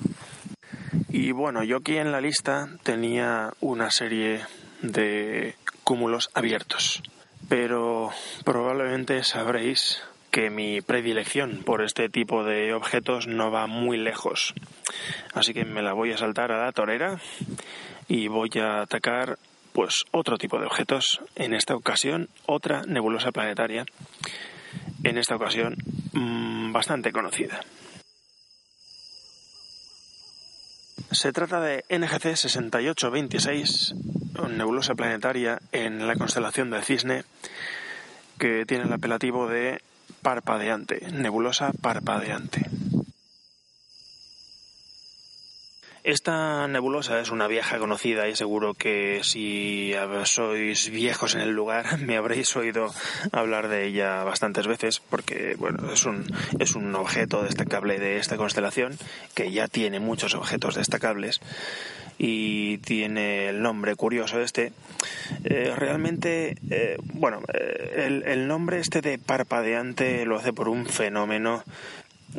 [1.09, 4.41] Y bueno, yo aquí en la lista tenía una serie
[4.83, 7.03] de cúmulos abiertos,
[7.49, 8.11] pero
[8.45, 14.55] probablemente sabréis que mi predilección por este tipo de objetos no va muy lejos.
[15.33, 17.21] Así que me la voy a saltar a la torera
[18.09, 19.39] y voy a atacar
[19.73, 23.85] pues otro tipo de objetos, en esta ocasión otra nebulosa planetaria,
[25.03, 25.77] en esta ocasión
[26.13, 27.61] mmm, bastante conocida.
[31.11, 33.95] Se trata de NGC 6826,
[34.39, 37.25] una nebulosa planetaria en la constelación del Cisne,
[38.39, 39.81] que tiene el apelativo de
[40.23, 42.67] parpadeante, nebulosa parpadeante.
[46.05, 51.99] Esta nebulosa es una vieja conocida y seguro que si sois viejos en el lugar
[52.07, 52.93] me habréis oído
[53.33, 56.27] hablar de ella bastantes veces porque bueno, es un,
[56.59, 58.99] es un objeto destacable de esta constelación
[59.33, 61.41] que ya tiene muchos objetos destacables
[62.19, 64.73] y tiene el nombre curioso este.
[65.45, 70.87] Eh, realmente, eh, bueno, eh, el, el nombre este de parpadeante lo hace por un
[70.87, 71.65] fenómeno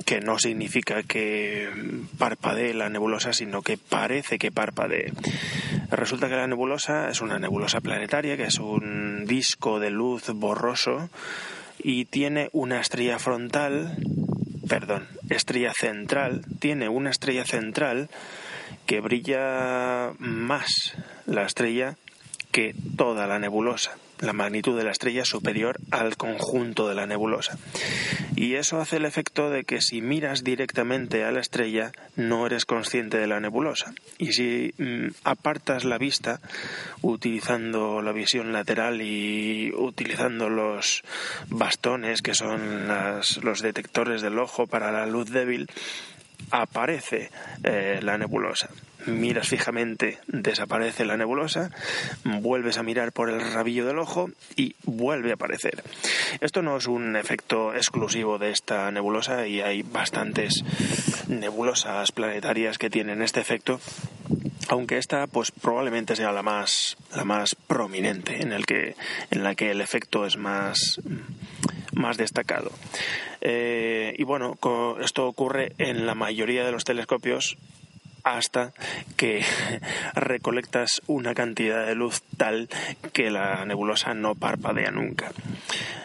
[0.04, 1.70] que no significa que
[2.18, 5.14] parpadee la nebulosa, sino que parece que parpadee.
[5.90, 11.10] Resulta que la nebulosa es una nebulosa planetaria, que es un disco de luz borroso
[11.82, 13.98] y tiene una estrella frontal,
[14.68, 18.10] perdón, estrella central, tiene una estrella central
[18.86, 21.96] que brilla más la estrella
[22.52, 27.06] que toda la nebulosa la magnitud de la estrella es superior al conjunto de la
[27.06, 27.58] nebulosa.
[28.36, 32.66] Y eso hace el efecto de que si miras directamente a la estrella no eres
[32.66, 33.94] consciente de la nebulosa.
[34.18, 36.40] Y si mm, apartas la vista
[37.02, 41.04] utilizando la visión lateral y utilizando los
[41.50, 42.88] bastones que son
[43.42, 45.68] los detectores del ojo para la luz débil,
[46.52, 47.32] aparece
[47.64, 48.70] eh, la nebulosa.
[49.06, 51.72] Miras fijamente, desaparece la nebulosa,
[52.24, 55.84] vuelves a mirar por el rabillo del ojo y vuelve a aparecer.
[56.42, 60.64] Esto no es un efecto exclusivo de esta nebulosa y hay bastantes
[61.28, 63.80] nebulosas planetarias que tienen este efecto
[64.68, 68.96] aunque esta pues probablemente sea la más la más prominente en el que
[69.30, 71.00] en la que el efecto es más
[71.94, 72.72] más destacado.
[73.42, 74.58] Eh, y bueno,
[75.02, 77.58] esto ocurre en la mayoría de los telescopios
[78.26, 78.74] hasta
[79.16, 79.46] que
[80.16, 82.68] recolectas una cantidad de luz tal
[83.14, 85.32] que la nebulosa no parpadea nunca.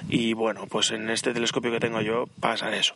[0.08, 2.94] Y bueno, pues en este telescopio que tengo yo pasa eso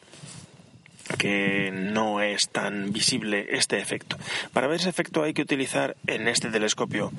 [1.18, 4.16] que no es tan visible este efecto.
[4.52, 7.12] Para ver ese efecto hay que utilizar en este telescopio,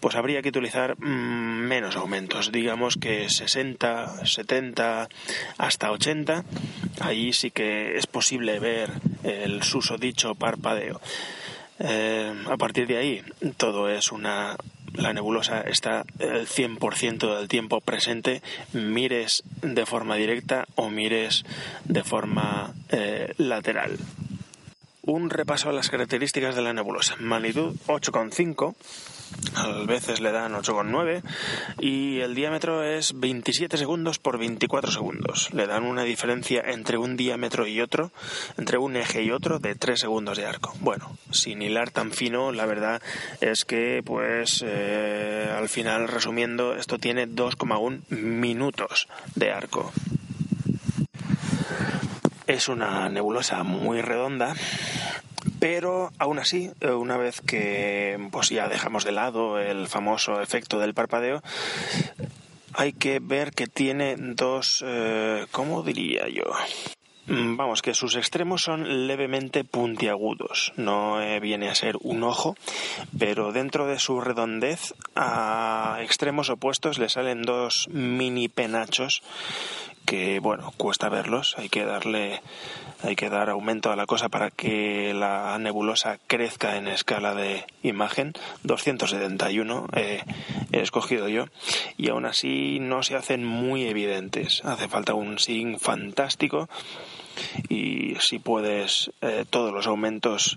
[0.00, 5.08] pues habría que utilizar mm, menos aumentos, digamos que 60, 70,
[5.58, 6.44] hasta 80.
[7.00, 8.90] Ahí sí que es posible ver
[9.24, 11.00] el susodicho parpadeo.
[11.84, 13.22] Eh, a partir de ahí
[13.56, 14.56] todo es una
[14.94, 18.42] la nebulosa está el 100% del tiempo presente,
[18.72, 21.44] mires de forma directa o mires
[21.84, 23.98] de forma eh, lateral.
[25.02, 27.16] Un repaso a las características de la nebulosa.
[27.18, 28.74] Magnitud 8,5
[29.54, 31.22] a veces le dan 8,9
[31.80, 35.52] y el diámetro es 27 segundos por 24 segundos.
[35.52, 38.12] Le dan una diferencia entre un diámetro y otro,
[38.56, 40.74] entre un eje y otro, de 3 segundos de arco.
[40.80, 43.02] Bueno, sin hilar tan fino, la verdad
[43.40, 49.92] es que, pues, eh, al final, resumiendo, esto tiene 2,1 minutos de arco.
[52.52, 54.54] Es una nebulosa muy redonda
[55.58, 60.92] pero aún así, una vez que pues ya dejamos de lado el famoso efecto del
[60.92, 61.42] parpadeo,
[62.74, 66.44] hay que ver que tiene dos, eh, ¿cómo diría yo?
[67.26, 70.72] Mm, vamos, que sus extremos son levemente puntiagudos.
[70.76, 72.56] No eh, viene a ser un ojo,
[73.16, 79.22] pero dentro de su redondez, a extremos opuestos le salen dos mini penachos
[80.04, 81.54] que, bueno, cuesta verlos.
[81.58, 82.40] Hay que darle
[83.04, 87.64] hay que dar aumento a la cosa para que la nebulosa crezca en escala de
[87.82, 88.32] imagen.
[88.62, 90.22] 271 he
[90.70, 91.46] escogido yo
[91.96, 94.64] y aún así no se hacen muy evidentes.
[94.64, 96.68] Hace falta un SIG fantástico
[97.68, 100.56] y si puedes eh, todos los aumentos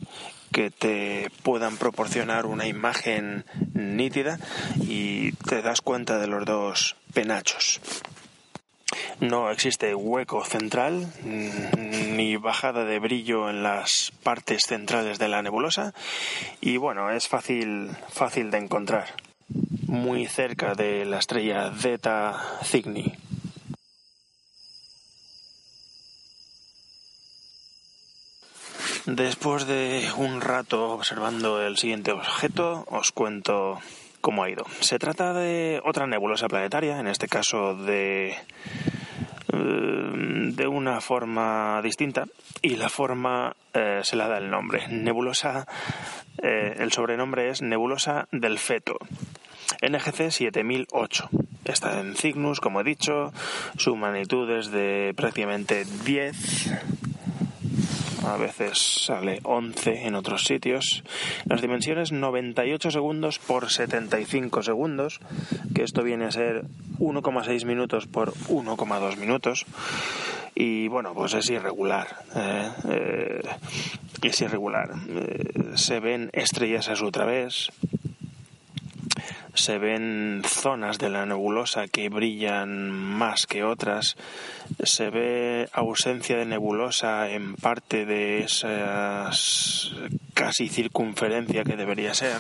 [0.52, 4.40] que te puedan proporcionar una imagen nítida
[4.82, 7.82] y te das cuenta de los dos penachos.
[9.20, 15.94] No existe hueco central ni bajada de brillo en las partes centrales de la nebulosa
[16.62, 19.14] y bueno, es fácil, fácil de encontrar,
[19.88, 23.14] muy cerca de la estrella Zeta Cygni.
[29.06, 33.80] Después de un rato observando el siguiente objeto, os cuento
[34.26, 34.66] cómo ha ido.
[34.80, 38.36] Se trata de otra nebulosa planetaria, en este caso de eh,
[39.54, 42.26] de una forma distinta
[42.64, 44.88] y la forma eh, se la da el nombre.
[44.88, 45.68] Nebulosa,
[46.42, 48.98] eh, el sobrenombre es Nebulosa del Feto.
[49.88, 51.30] NGC 7008.
[51.66, 53.32] Está en Cygnus, como he dicho,
[53.78, 56.72] su magnitud es de prácticamente 10
[58.26, 61.04] a veces sale 11 en otros sitios.
[61.46, 65.20] Las dimensiones 98 segundos por 75 segundos,
[65.74, 66.66] que esto viene a ser
[67.00, 69.66] 1,6 minutos por 1,2 minutos.
[70.56, 72.08] Y bueno, pues es irregular.
[72.36, 72.72] ¿eh?
[72.90, 73.42] Eh,
[74.22, 74.92] es irregular.
[75.10, 77.72] Eh, se ven estrellas a su través,
[79.56, 84.16] se ven zonas de la nebulosa que brillan más que otras,
[84.84, 89.32] se ve ausencia de nebulosa en parte de esa
[90.34, 92.38] casi circunferencia que debería ser.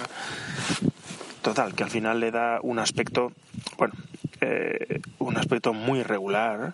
[1.41, 3.31] Total, que al final le da un aspecto,
[3.77, 3.93] bueno,
[4.41, 6.73] eh, un aspecto muy regular,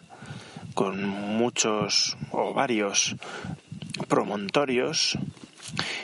[0.74, 3.16] con muchos o varios
[4.08, 5.18] promontorios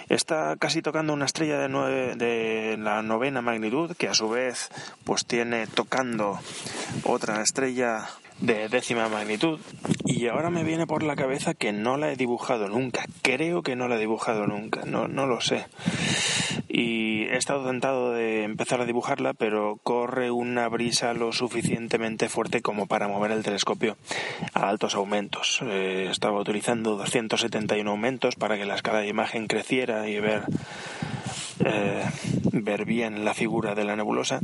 [0.09, 4.69] Está casi tocando una estrella de, de la novena magnitud, que a su vez
[5.03, 6.39] pues tiene tocando
[7.03, 8.09] otra estrella
[8.39, 9.59] de décima magnitud.
[10.05, 13.05] Y ahora me viene por la cabeza que no la he dibujado nunca.
[13.21, 14.83] Creo que no la he dibujado nunca.
[14.85, 15.65] No, no lo sé.
[16.69, 22.61] Y he estado tentado de empezar a dibujarla pero corre una brisa lo suficientemente fuerte
[22.61, 23.97] como para mover el telescopio
[24.53, 25.59] a altos aumentos.
[25.63, 30.43] Eh, estaba utilizando 271 aumentos para que la escala de imagen creciera y ver
[31.65, 32.03] eh,
[32.51, 34.39] ver bien la figura de la nebulosa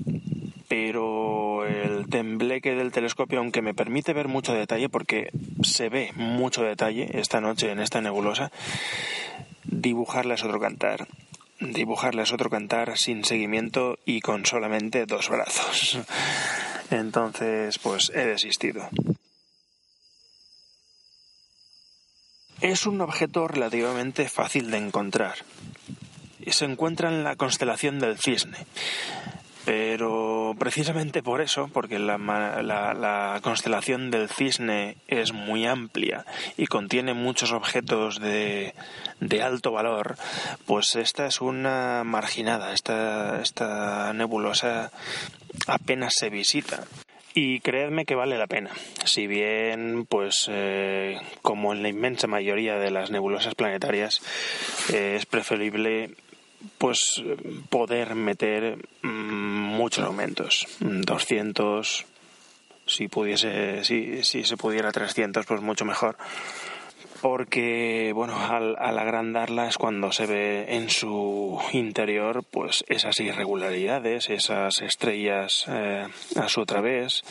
[0.68, 5.30] pero el tembleque del telescopio, aunque me permite ver mucho detalle, porque
[5.61, 8.51] se ve mucho detalle esta noche en esta nebulosa,
[9.64, 11.07] dibujarla es otro cantar.
[11.59, 15.99] Dibujarla es otro cantar sin seguimiento y con solamente dos brazos.
[16.91, 18.89] Entonces, pues he desistido.
[22.61, 25.36] Es un objeto relativamente fácil de encontrar.
[26.47, 28.57] Se encuentra en la constelación del cisne.
[29.66, 36.26] Pero precisamente por eso, porque la, constelación del cisne es muy amplia
[36.57, 38.74] y contiene muchos objetos de,
[39.41, 40.16] alto valor,
[40.66, 44.91] pues esta es una marginada, esta, esta nebulosa
[45.68, 46.84] apenas se visita.
[47.36, 48.70] Y creedme que vale la pena.
[49.05, 54.22] Si bien, pues, eh, como en la inmensa mayoría de las nebulosas planetarias,
[54.93, 56.11] eh, es preferible
[56.78, 57.24] pues
[57.70, 62.05] poder meter mm, muchos aumentos, 200,
[62.86, 66.18] si pudiese, si, si se pudiera 300, pues mucho mejor.
[67.22, 74.82] Porque bueno al, agrandarla es cuando se ve en su interior pues esas irregularidades esas
[74.82, 76.05] estrellas eh,
[76.36, 77.24] a su través.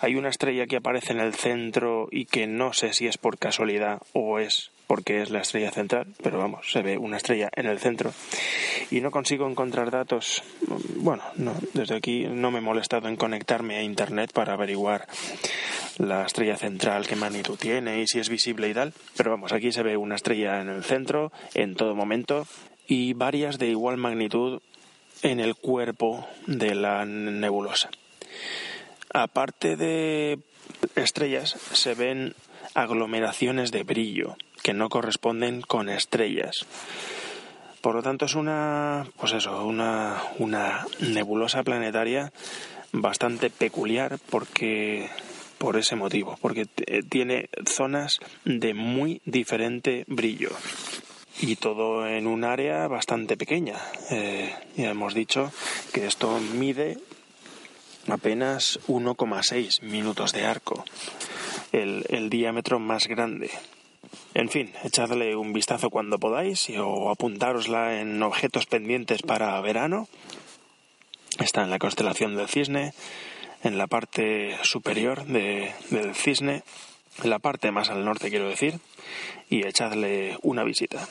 [0.00, 3.38] Hay una estrella que aparece en el centro y que no sé si es por
[3.38, 7.64] casualidad o es porque es la estrella central, pero vamos, se ve una estrella en
[7.64, 8.12] el centro
[8.90, 10.42] y no consigo encontrar datos.
[10.96, 15.08] Bueno, no, desde aquí no me he molestado en conectarme a internet para averiguar
[15.96, 19.72] la estrella central, qué magnitud tiene y si es visible y tal, pero vamos, aquí
[19.72, 22.46] se ve una estrella en el centro en todo momento
[22.86, 24.60] y varias de igual magnitud
[25.22, 27.88] en el cuerpo de la nebulosa.
[29.14, 30.38] Aparte de
[30.96, 32.34] estrellas, se ven
[32.74, 36.66] aglomeraciones de brillo que no corresponden con estrellas.
[37.80, 42.32] Por lo tanto, es una, pues eso, una, una nebulosa planetaria
[42.92, 45.10] bastante peculiar porque
[45.58, 46.66] por ese motivo, porque
[47.08, 50.50] tiene zonas de muy diferente brillo
[51.40, 53.76] y todo en un área bastante pequeña.
[54.10, 55.52] Eh, ya hemos dicho
[55.92, 56.98] que esto mide
[58.08, 60.84] apenas 1,6 minutos de arco,
[61.72, 63.50] el, el diámetro más grande.
[64.34, 70.08] En fin, echadle un vistazo cuando podáis o apuntárosla en objetos pendientes para verano.
[71.38, 72.94] Está en la constelación del cisne,
[73.62, 76.62] en la parte superior del cisne,
[77.22, 78.80] en la parte más al norte quiero decir,
[79.50, 81.06] y echadle una visita.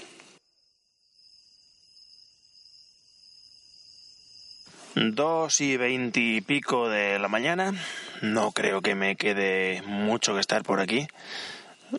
[4.95, 7.73] Dos y veintipico de la mañana.
[8.21, 11.07] No creo que me quede mucho que estar por aquí.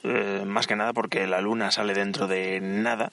[0.05, 3.12] Eh, más que nada porque la luna sale dentro de nada.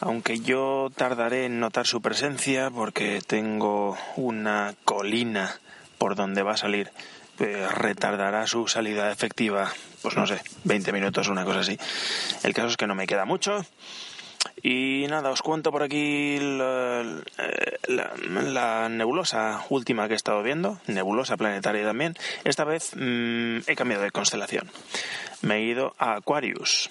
[0.00, 5.58] Aunque yo tardaré en notar su presencia porque tengo una colina
[5.98, 6.90] por donde va a salir.
[7.38, 9.72] Eh, retardará su salida efectiva,
[10.02, 11.78] pues no sé, 20 minutos, una cosa así.
[12.42, 13.64] El caso es que no me queda mucho
[14.66, 17.04] Y nada, os cuento por aquí la,
[18.88, 22.14] nebulosa última que he estado viendo, nebulosa planetaria también.
[22.44, 24.70] Esta vez mm, he cambiado de constelación.
[25.42, 26.88] Me he ido a Aquarius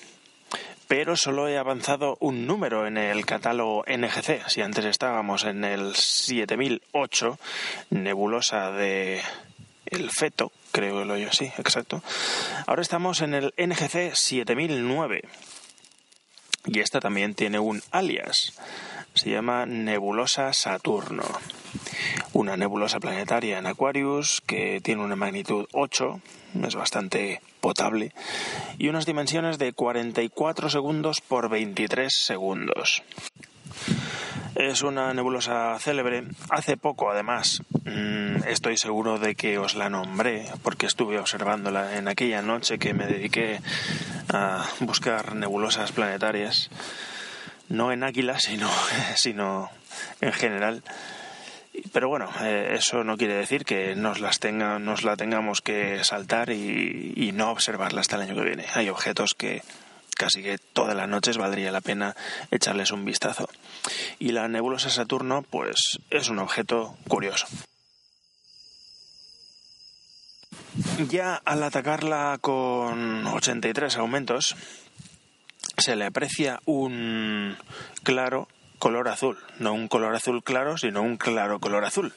[0.88, 4.48] pero solo he avanzado un número en el catálogo NGC.
[4.48, 7.40] Si antes estábamos en el 7008,
[7.90, 9.20] nebulosa de
[9.88, 12.04] el feto, creo que lo yo así, exacto.
[12.68, 15.24] Ahora estamos en el NGC 7009
[16.66, 18.54] y esta también tiene un alias.
[19.14, 21.24] Se llama Nebulosa Saturno.
[22.34, 26.20] Una nebulosa planetaria en Aquarius que tiene una magnitud 8,
[26.66, 28.12] es bastante potable,
[28.78, 33.04] y unas dimensiones de 44 segundos por 23 segundos.
[34.56, 36.26] Es una nebulosa célebre.
[36.50, 42.08] Hace poco, además, mm, estoy seguro de que os la nombré porque estuve observándola en
[42.08, 43.60] aquella noche que me dediqué
[44.30, 46.70] a buscar nebulosas planetarias.
[47.68, 48.70] No en Águila, sino,
[49.16, 49.72] sino
[50.22, 50.84] en general.
[51.92, 56.04] Pero bueno, eh, eso no quiere decir que nos las tenga, nos la tengamos que
[56.04, 58.66] saltar y, y no observarla hasta el año que viene.
[58.76, 59.64] Hay objetos que
[60.16, 62.16] casi que todas las noches valdría la pena
[62.52, 63.50] echarles un vistazo.
[64.20, 67.48] Y la nebulosa Saturno, pues es un objeto curioso.
[71.10, 74.56] Ya al atacarla con 83 aumentos,
[75.78, 77.58] se le aprecia un
[78.04, 78.48] claro
[78.80, 82.14] color azul, no un color azul claro, sino un claro color azul.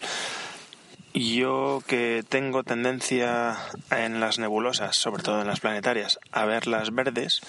[1.17, 3.57] Yo que tengo tendencia
[3.91, 7.41] en las nebulosas, sobre todo en las planetarias, a verlas verdes,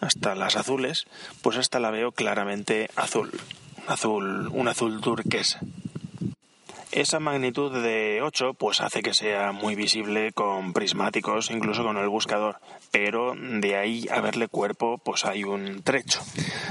[0.00, 1.04] hasta las azules,
[1.42, 3.30] pues esta la veo claramente azul,
[3.86, 5.60] azul, un azul turquesa.
[6.92, 12.06] Esa magnitud de 8 pues hace que sea muy visible con prismáticos, incluso con el
[12.10, 12.58] buscador,
[12.90, 16.20] pero de ahí a verle cuerpo pues hay un trecho,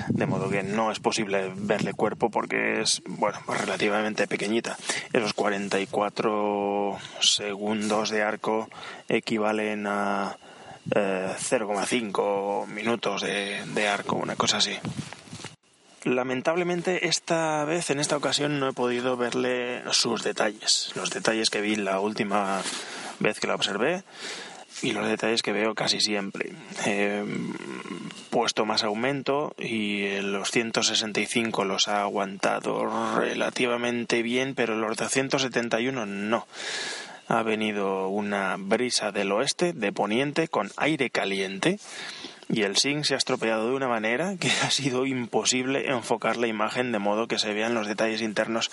[0.10, 4.78] de modo que no es posible verle cuerpo porque es, bueno, relativamente pequeñita.
[5.12, 8.70] Esos 44 segundos de arco
[9.10, 10.38] equivalen a
[10.92, 14.78] 0,5 eh, minutos de, de arco, una cosa así.
[16.04, 21.62] Lamentablemente esta vez, en esta ocasión, no he podido verle sus detalles, los detalles que
[21.62, 22.62] vi la última
[23.20, 24.04] vez que la observé
[24.82, 26.54] y los detalles que veo casi siempre.
[26.86, 27.24] He
[28.32, 36.48] puesto más aumento y los 165 los ha aguantado relativamente bien, pero los 271 no.
[37.28, 41.80] Ha venido una brisa del oeste, de poniente, con aire caliente
[42.52, 46.48] y el sync se ha estropeado de una manera que ha sido imposible enfocar la
[46.48, 48.70] imagen de modo que se vean los detalles internos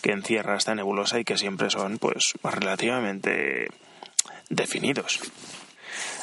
[0.00, 3.68] que encierra esta nebulosa y que siempre son pues relativamente
[4.48, 5.20] definidos.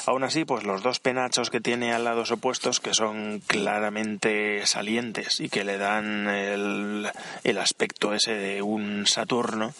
[0.06, 5.40] Aún así, pues los dos penachos que tiene al lados opuestos, que son claramente salientes
[5.40, 7.10] y que le dan el,
[7.42, 9.72] el aspecto ese de un Saturno,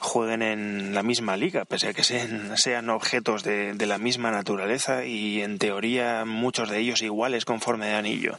[0.00, 4.30] jueguen en la misma liga, pese a que sean, sean objetos de, de, la misma
[4.30, 8.36] naturaleza y en teoría muchos de ellos iguales conforme de anillo.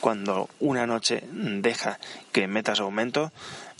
[0.00, 1.98] Cuando una noche deja
[2.32, 3.30] que metas aumento,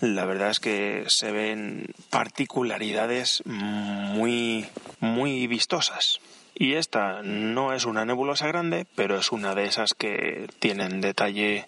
[0.03, 4.66] la verdad es que se ven particularidades muy,
[4.98, 6.18] muy vistosas.
[6.57, 11.66] Y esta no es una nebulosa grande, pero es una de esas que tienen detalle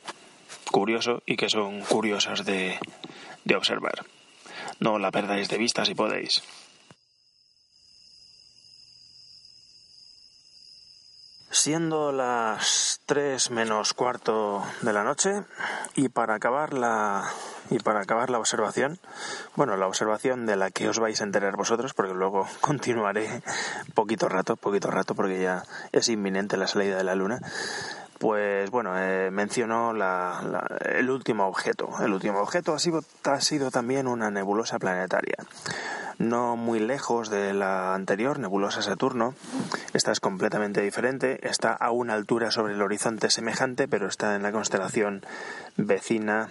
[0.72, 2.76] curioso y que son curiosas de,
[3.44, 4.04] de observar.
[4.80, 6.42] No la perdáis de vista si podéis.
[11.54, 15.44] Siendo las 3 menos cuarto de la noche
[15.94, 17.30] y para acabar la
[17.70, 18.98] y para acabar la observación,
[19.54, 23.40] bueno, la observación de la que os vais a enterar vosotros, porque luego continuaré
[23.94, 27.38] poquito rato, poquito rato, porque ya es inminente la salida de la luna.
[28.18, 31.88] Pues bueno, eh, mencionó el último objeto.
[32.02, 35.36] El último objeto ha sido, ha sido también una nebulosa planetaria.
[36.18, 39.34] No muy lejos de la anterior, nebulosa Saturno.
[39.92, 41.46] Esta es completamente diferente.
[41.48, 45.24] Está a una altura sobre el horizonte semejante, pero está en la constelación
[45.76, 46.50] vecina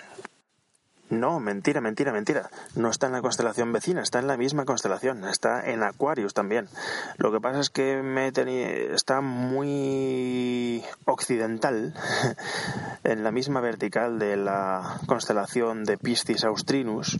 [1.13, 2.49] no, mentira, mentira, mentira.
[2.75, 6.67] No está en la constelación vecina, está en la misma constelación, está en Aquarius también.
[7.17, 8.01] Lo que pasa es que
[8.93, 11.93] está muy occidental,
[13.03, 17.19] en la misma vertical de la constelación de Piscis Austrinus.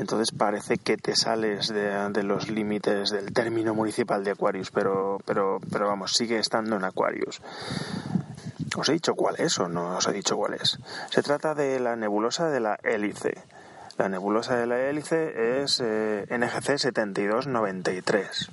[0.00, 5.60] Entonces parece que te sales de, los límites del término municipal de Aquarius, pero, pero,
[5.70, 7.42] pero vamos, sigue estando en Aquarius.
[8.78, 10.78] ¿Os he dicho cuál es o no os he dicho cuál es?
[11.10, 13.34] Se trata de la nebulosa de la hélice.
[13.98, 18.50] La nebulosa de la hélice es eh, NGC 7293.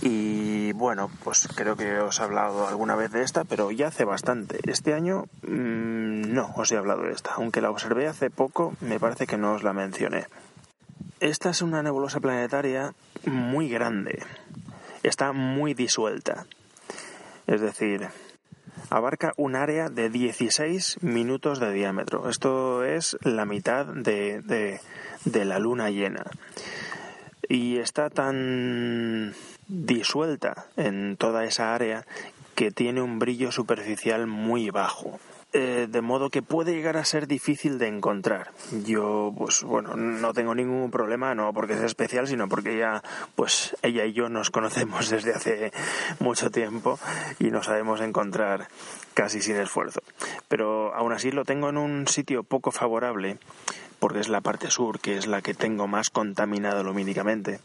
[0.00, 4.06] Y bueno, pues creo que os he hablado alguna vez de esta, pero ya hace
[4.06, 4.58] bastante.
[4.64, 7.32] Este año mmm, no os he hablado de esta.
[7.34, 10.24] Aunque la observé hace poco, me parece que no os la mencioné.
[11.20, 12.92] Esta es una nebulosa planetaria
[13.24, 14.22] muy grande.
[15.02, 16.44] Está muy disuelta.
[17.46, 18.08] Es decir,
[18.90, 22.28] abarca un área de 16 minutos de diámetro.
[22.28, 24.78] Esto es la mitad de,
[25.24, 26.24] de, la luna llena.
[27.48, 29.32] Y está tan
[29.68, 32.04] disuelta en toda esa área
[32.54, 35.18] que tiene un brillo superficial muy bajo.
[35.52, 38.50] Eh, de modo que puede llegar a ser difícil de encontrar.
[38.84, 43.02] Yo, pues bueno, no tengo ningún problema, no porque es especial, sino porque ya,
[43.36, 45.72] pues ella y yo nos conocemos desde hace
[46.18, 46.98] mucho tiempo
[47.38, 48.68] y nos sabemos encontrar
[49.14, 50.00] casi sin esfuerzo.
[50.48, 53.38] Pero aún así lo tengo en un sitio poco favorable
[53.98, 57.60] porque es la parte sur, que es la que tengo más contaminada lumínicamente.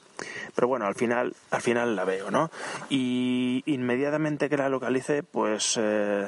[0.55, 2.51] Pero bueno, al final, al final la veo, ¿no?
[2.89, 6.27] Y inmediatamente que la localice, pues eh,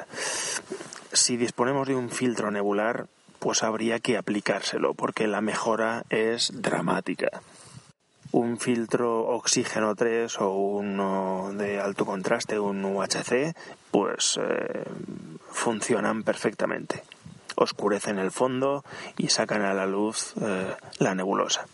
[1.12, 3.06] si disponemos de un filtro nebular,
[3.38, 7.42] pues habría que aplicárselo, porque la mejora es dramática.
[8.32, 13.54] Un filtro oxígeno 3 o uno de alto contraste, un UHC,
[13.90, 14.84] pues eh,
[15.50, 17.04] funcionan perfectamente.
[17.56, 18.84] Oscurecen el fondo
[19.16, 21.66] y sacan a la luz eh, la nebulosa.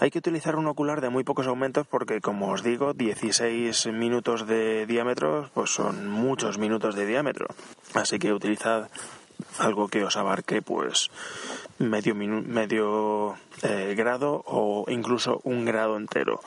[0.00, 4.46] Hay que utilizar un ocular de muy pocos aumentos porque, como os digo, 16 minutos
[4.46, 7.46] de diámetro pues son muchos minutos de diámetro.
[7.94, 8.88] Así que utilizad
[9.58, 11.10] algo que os abarque pues
[11.78, 16.40] medio, medio eh, grado o incluso un grado entero.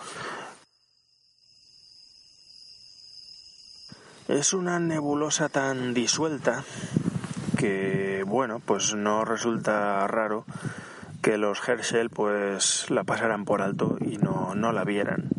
[4.28, 6.66] Es una nebulosa tan disuelta
[7.58, 10.46] que, bueno, pues no resulta raro
[11.22, 15.30] que los Herschel pues la pasaran por alto y no, no la vieran.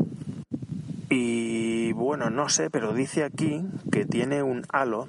[1.10, 5.08] Y bueno, no sé, pero dice aquí que tiene un halo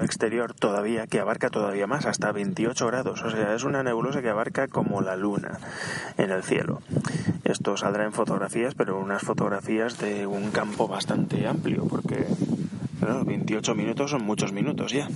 [0.00, 3.22] exterior todavía que abarca todavía más, hasta 28 grados.
[3.22, 5.58] O sea, es una nebulosa que abarca como la luna
[6.18, 6.82] en el cielo.
[7.42, 12.26] Esto saldrá en fotografías, pero unas fotografías de un campo bastante amplio, porque
[13.00, 15.08] 28 minutos son muchos minutos ya.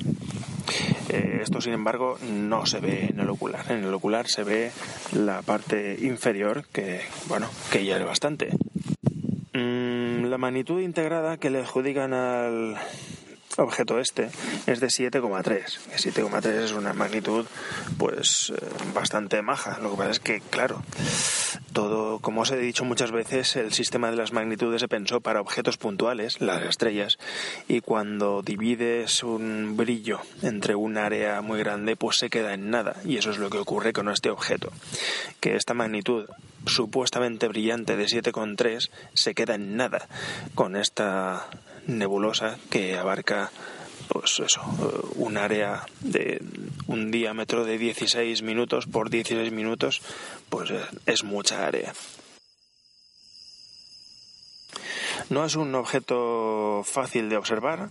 [1.08, 3.64] Eh, esto, sin embargo, no se ve en el ocular.
[3.70, 4.70] En el ocular se ve
[5.12, 8.50] la parte inferior, que, bueno, que ya es bastante.
[9.54, 12.76] Mm, la magnitud integrada que le adjudican al
[13.58, 14.30] objeto este
[14.66, 15.42] es de 7,3.
[15.96, 17.46] 7,3 es una magnitud,
[17.98, 19.78] pues, eh, bastante maja.
[19.82, 20.82] Lo que pasa es que, claro,
[21.72, 25.40] todo, como os he dicho muchas veces, el sistema de las magnitudes se pensó para
[25.40, 27.18] objetos puntuales, las estrellas,
[27.66, 32.96] y cuando divides un brillo entre un área muy grande, pues se queda en nada.
[33.04, 34.72] Y eso es lo que ocurre con este objeto,
[35.40, 36.26] que esta magnitud
[36.66, 40.06] supuestamente brillante de 7,3 se queda en nada
[40.54, 41.48] con esta
[41.88, 43.50] nebulosa que abarca
[44.08, 46.40] pues eso, eh, un área de
[46.86, 50.00] un diámetro de 16 minutos por 16 minutos,
[50.48, 51.92] pues eh, es mucha área.
[55.30, 57.90] No es un objeto fácil de observar,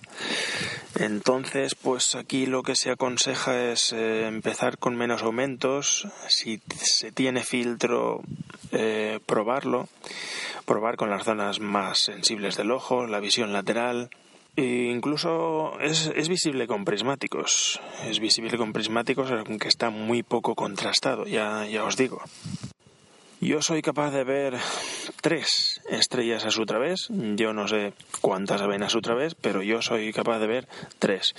[0.96, 7.12] entonces pues aquí lo que se aconseja es eh, empezar con menos aumentos, si se
[7.12, 8.22] tiene filtro
[9.26, 9.88] probarlo,
[10.66, 14.10] probar con las zonas más sensibles del ojo, la visión lateral,
[14.58, 17.80] e incluso es, es, visible con prismáticos.
[18.10, 22.24] Es visible con prismáticos, aunque está muy poco contrastado, ya, ya os digo.
[23.40, 24.58] Yo soy capaz de ver
[25.22, 27.08] tres estrellas a su través.
[27.10, 30.68] Yo no sé cuántas ven a su través, pero yo soy capaz de ver
[30.98, 31.36] tres.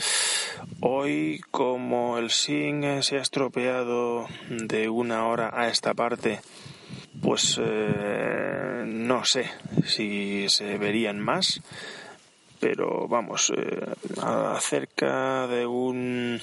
[0.81, 6.41] Hoy, como el SING se ha estropeado de una hora a esta parte,
[7.21, 9.51] pues eh, no sé
[9.85, 11.61] si se verían más
[12.61, 13.87] pero vamos, eh,
[14.21, 16.41] acerca de un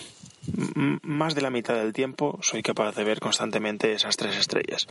[1.01, 4.87] más de la mitad del tiempo soy capaz de ver constantemente esas tres estrellas.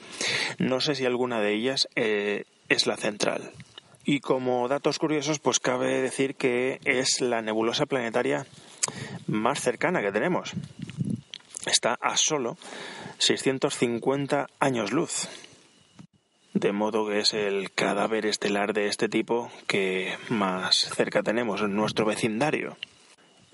[0.58, 3.52] No sé si alguna de ellas eh, es la central.
[4.04, 8.46] Y como datos curiosos, pues cabe decir que es la nebulosa planetaria
[9.26, 10.52] más cercana que tenemos.
[11.66, 12.58] Está a solo
[13.18, 15.28] 650 años luz
[16.54, 21.74] de modo que es el cadáver estelar de este tipo que más cerca tenemos en
[21.74, 22.76] nuestro vecindario.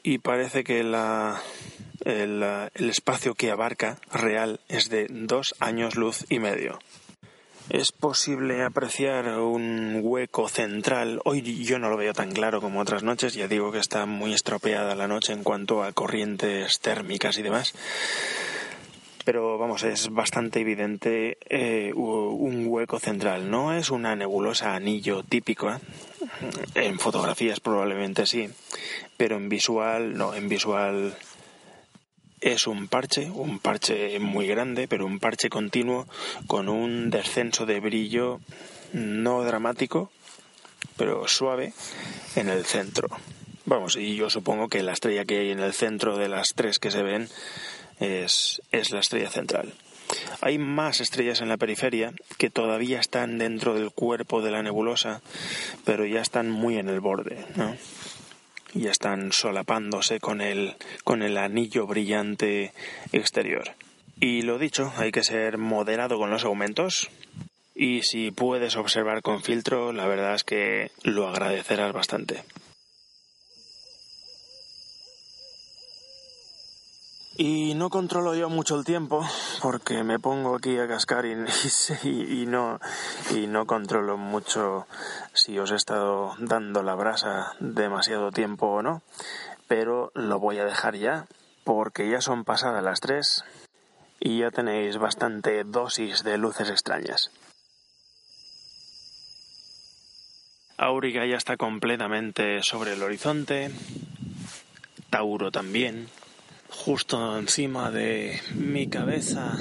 [0.02, 1.40] Y parece que la,
[2.04, 2.42] el,
[2.74, 6.78] espacio que abarca real es de dos años luz y medio.
[7.68, 11.20] Es posible apreciar un hueco central.
[11.24, 13.34] Hoy yo no lo veo tan claro como otras noches.
[13.34, 17.74] Ya digo que está muy estropeada la noche en cuanto a corrientes térmicas y demás
[19.30, 23.48] pero vamos, es bastante evidente eh, un hueco central.
[23.48, 25.80] No es una nebulosa anillo típica,
[26.74, 28.50] en fotografías probablemente sí,
[29.16, 31.16] pero en visual no, en visual
[32.40, 36.08] es un parche, un parche muy grande, pero un parche continuo
[36.48, 38.40] con un descenso de brillo
[38.92, 40.10] no dramático,
[40.96, 41.72] pero suave
[42.34, 43.06] en el centro.
[43.64, 46.80] Vamos, y yo supongo que la estrella que hay en el centro de las tres
[46.80, 47.28] que se ven
[48.00, 49.72] es, la estrella central.
[50.40, 55.22] Hay más estrellas en la periferia que todavía están dentro del cuerpo de la nebulosa,
[55.84, 57.76] pero ya están muy en el borde, ¿no?
[58.74, 62.72] Ya están solapándose con el, con el anillo brillante
[63.12, 63.74] exterior.
[64.20, 67.08] Y lo dicho, hay que ser moderado con los aumentos.
[67.74, 72.42] Y si puedes observar con filtro, la verdad es que lo agradecerás bastante.
[77.42, 79.26] Y no controlo yo mucho el tiempo
[79.62, 81.24] porque me pongo aquí a cascar
[82.04, 82.78] y, no,
[83.30, 84.86] y no controlo mucho
[85.32, 89.00] si os he estado dando la brasa demasiado tiempo o no.
[89.68, 91.24] Pero lo voy a dejar ya
[91.64, 93.42] porque ya son pasadas las tres
[94.20, 97.30] y ya tenéis bastante dosis de luces extrañas.
[100.76, 103.70] Auriga ya está completamente sobre el horizonte,
[105.08, 106.10] Tauro también,
[106.70, 109.58] Justo encima de mi cabeza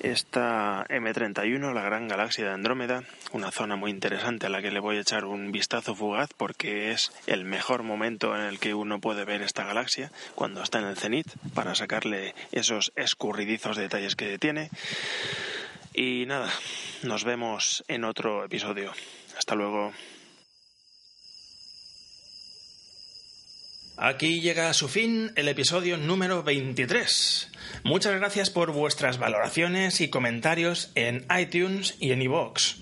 [0.00, 3.02] está M31, la gran galaxia de Andrómeda,
[3.32, 6.92] una zona muy interesante a la que le voy a echar un vistazo fugaz porque
[6.92, 10.86] es el mejor momento en el que uno puede ver esta galaxia cuando está en
[10.86, 14.70] el cenit para sacarle esos escurridizos detalles que tiene.
[15.92, 16.50] Y nada,
[17.02, 18.92] nos vemos en otro episodio.
[19.36, 19.92] Hasta luego.
[23.98, 27.50] Aquí llega a su fin el episodio número 23.
[27.82, 32.74] Muchas gracias por vuestras valoraciones y comentarios en iTunes y en iVoox.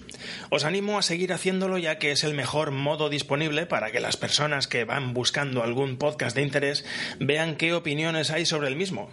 [0.51, 4.17] Os animo a seguir haciéndolo ya que es el mejor modo disponible para que las
[4.17, 6.85] personas que van buscando algún podcast de interés
[7.21, 9.13] vean qué opiniones hay sobre el mismo.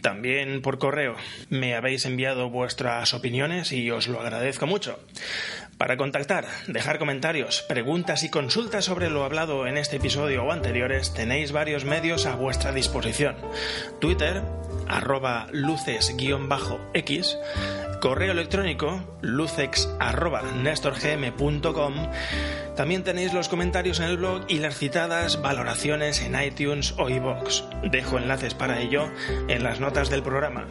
[0.00, 1.16] También por correo
[1.50, 4.98] me habéis enviado vuestras opiniones y os lo agradezco mucho.
[5.78, 11.14] Para contactar, dejar comentarios, preguntas y consultas sobre lo hablado en este episodio o anteriores,
[11.14, 13.36] tenéis varios medios a vuestra disposición.
[14.00, 14.42] Twitter,
[14.88, 17.38] arroba luces-x,
[18.00, 21.94] correo electrónico, lucex arroba nestorgm.com,
[22.74, 27.62] también tenéis los comentarios en el blog y las citadas valoraciones en iTunes o iVoox.
[27.90, 29.08] Dejo enlaces para ello
[29.46, 30.66] en las notas del programa.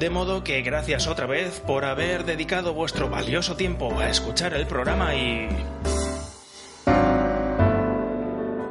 [0.00, 4.66] De modo que gracias otra vez por haber dedicado vuestro valioso tiempo a escuchar el
[4.66, 5.46] programa y...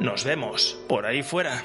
[0.00, 1.62] Nos vemos por ahí fuera.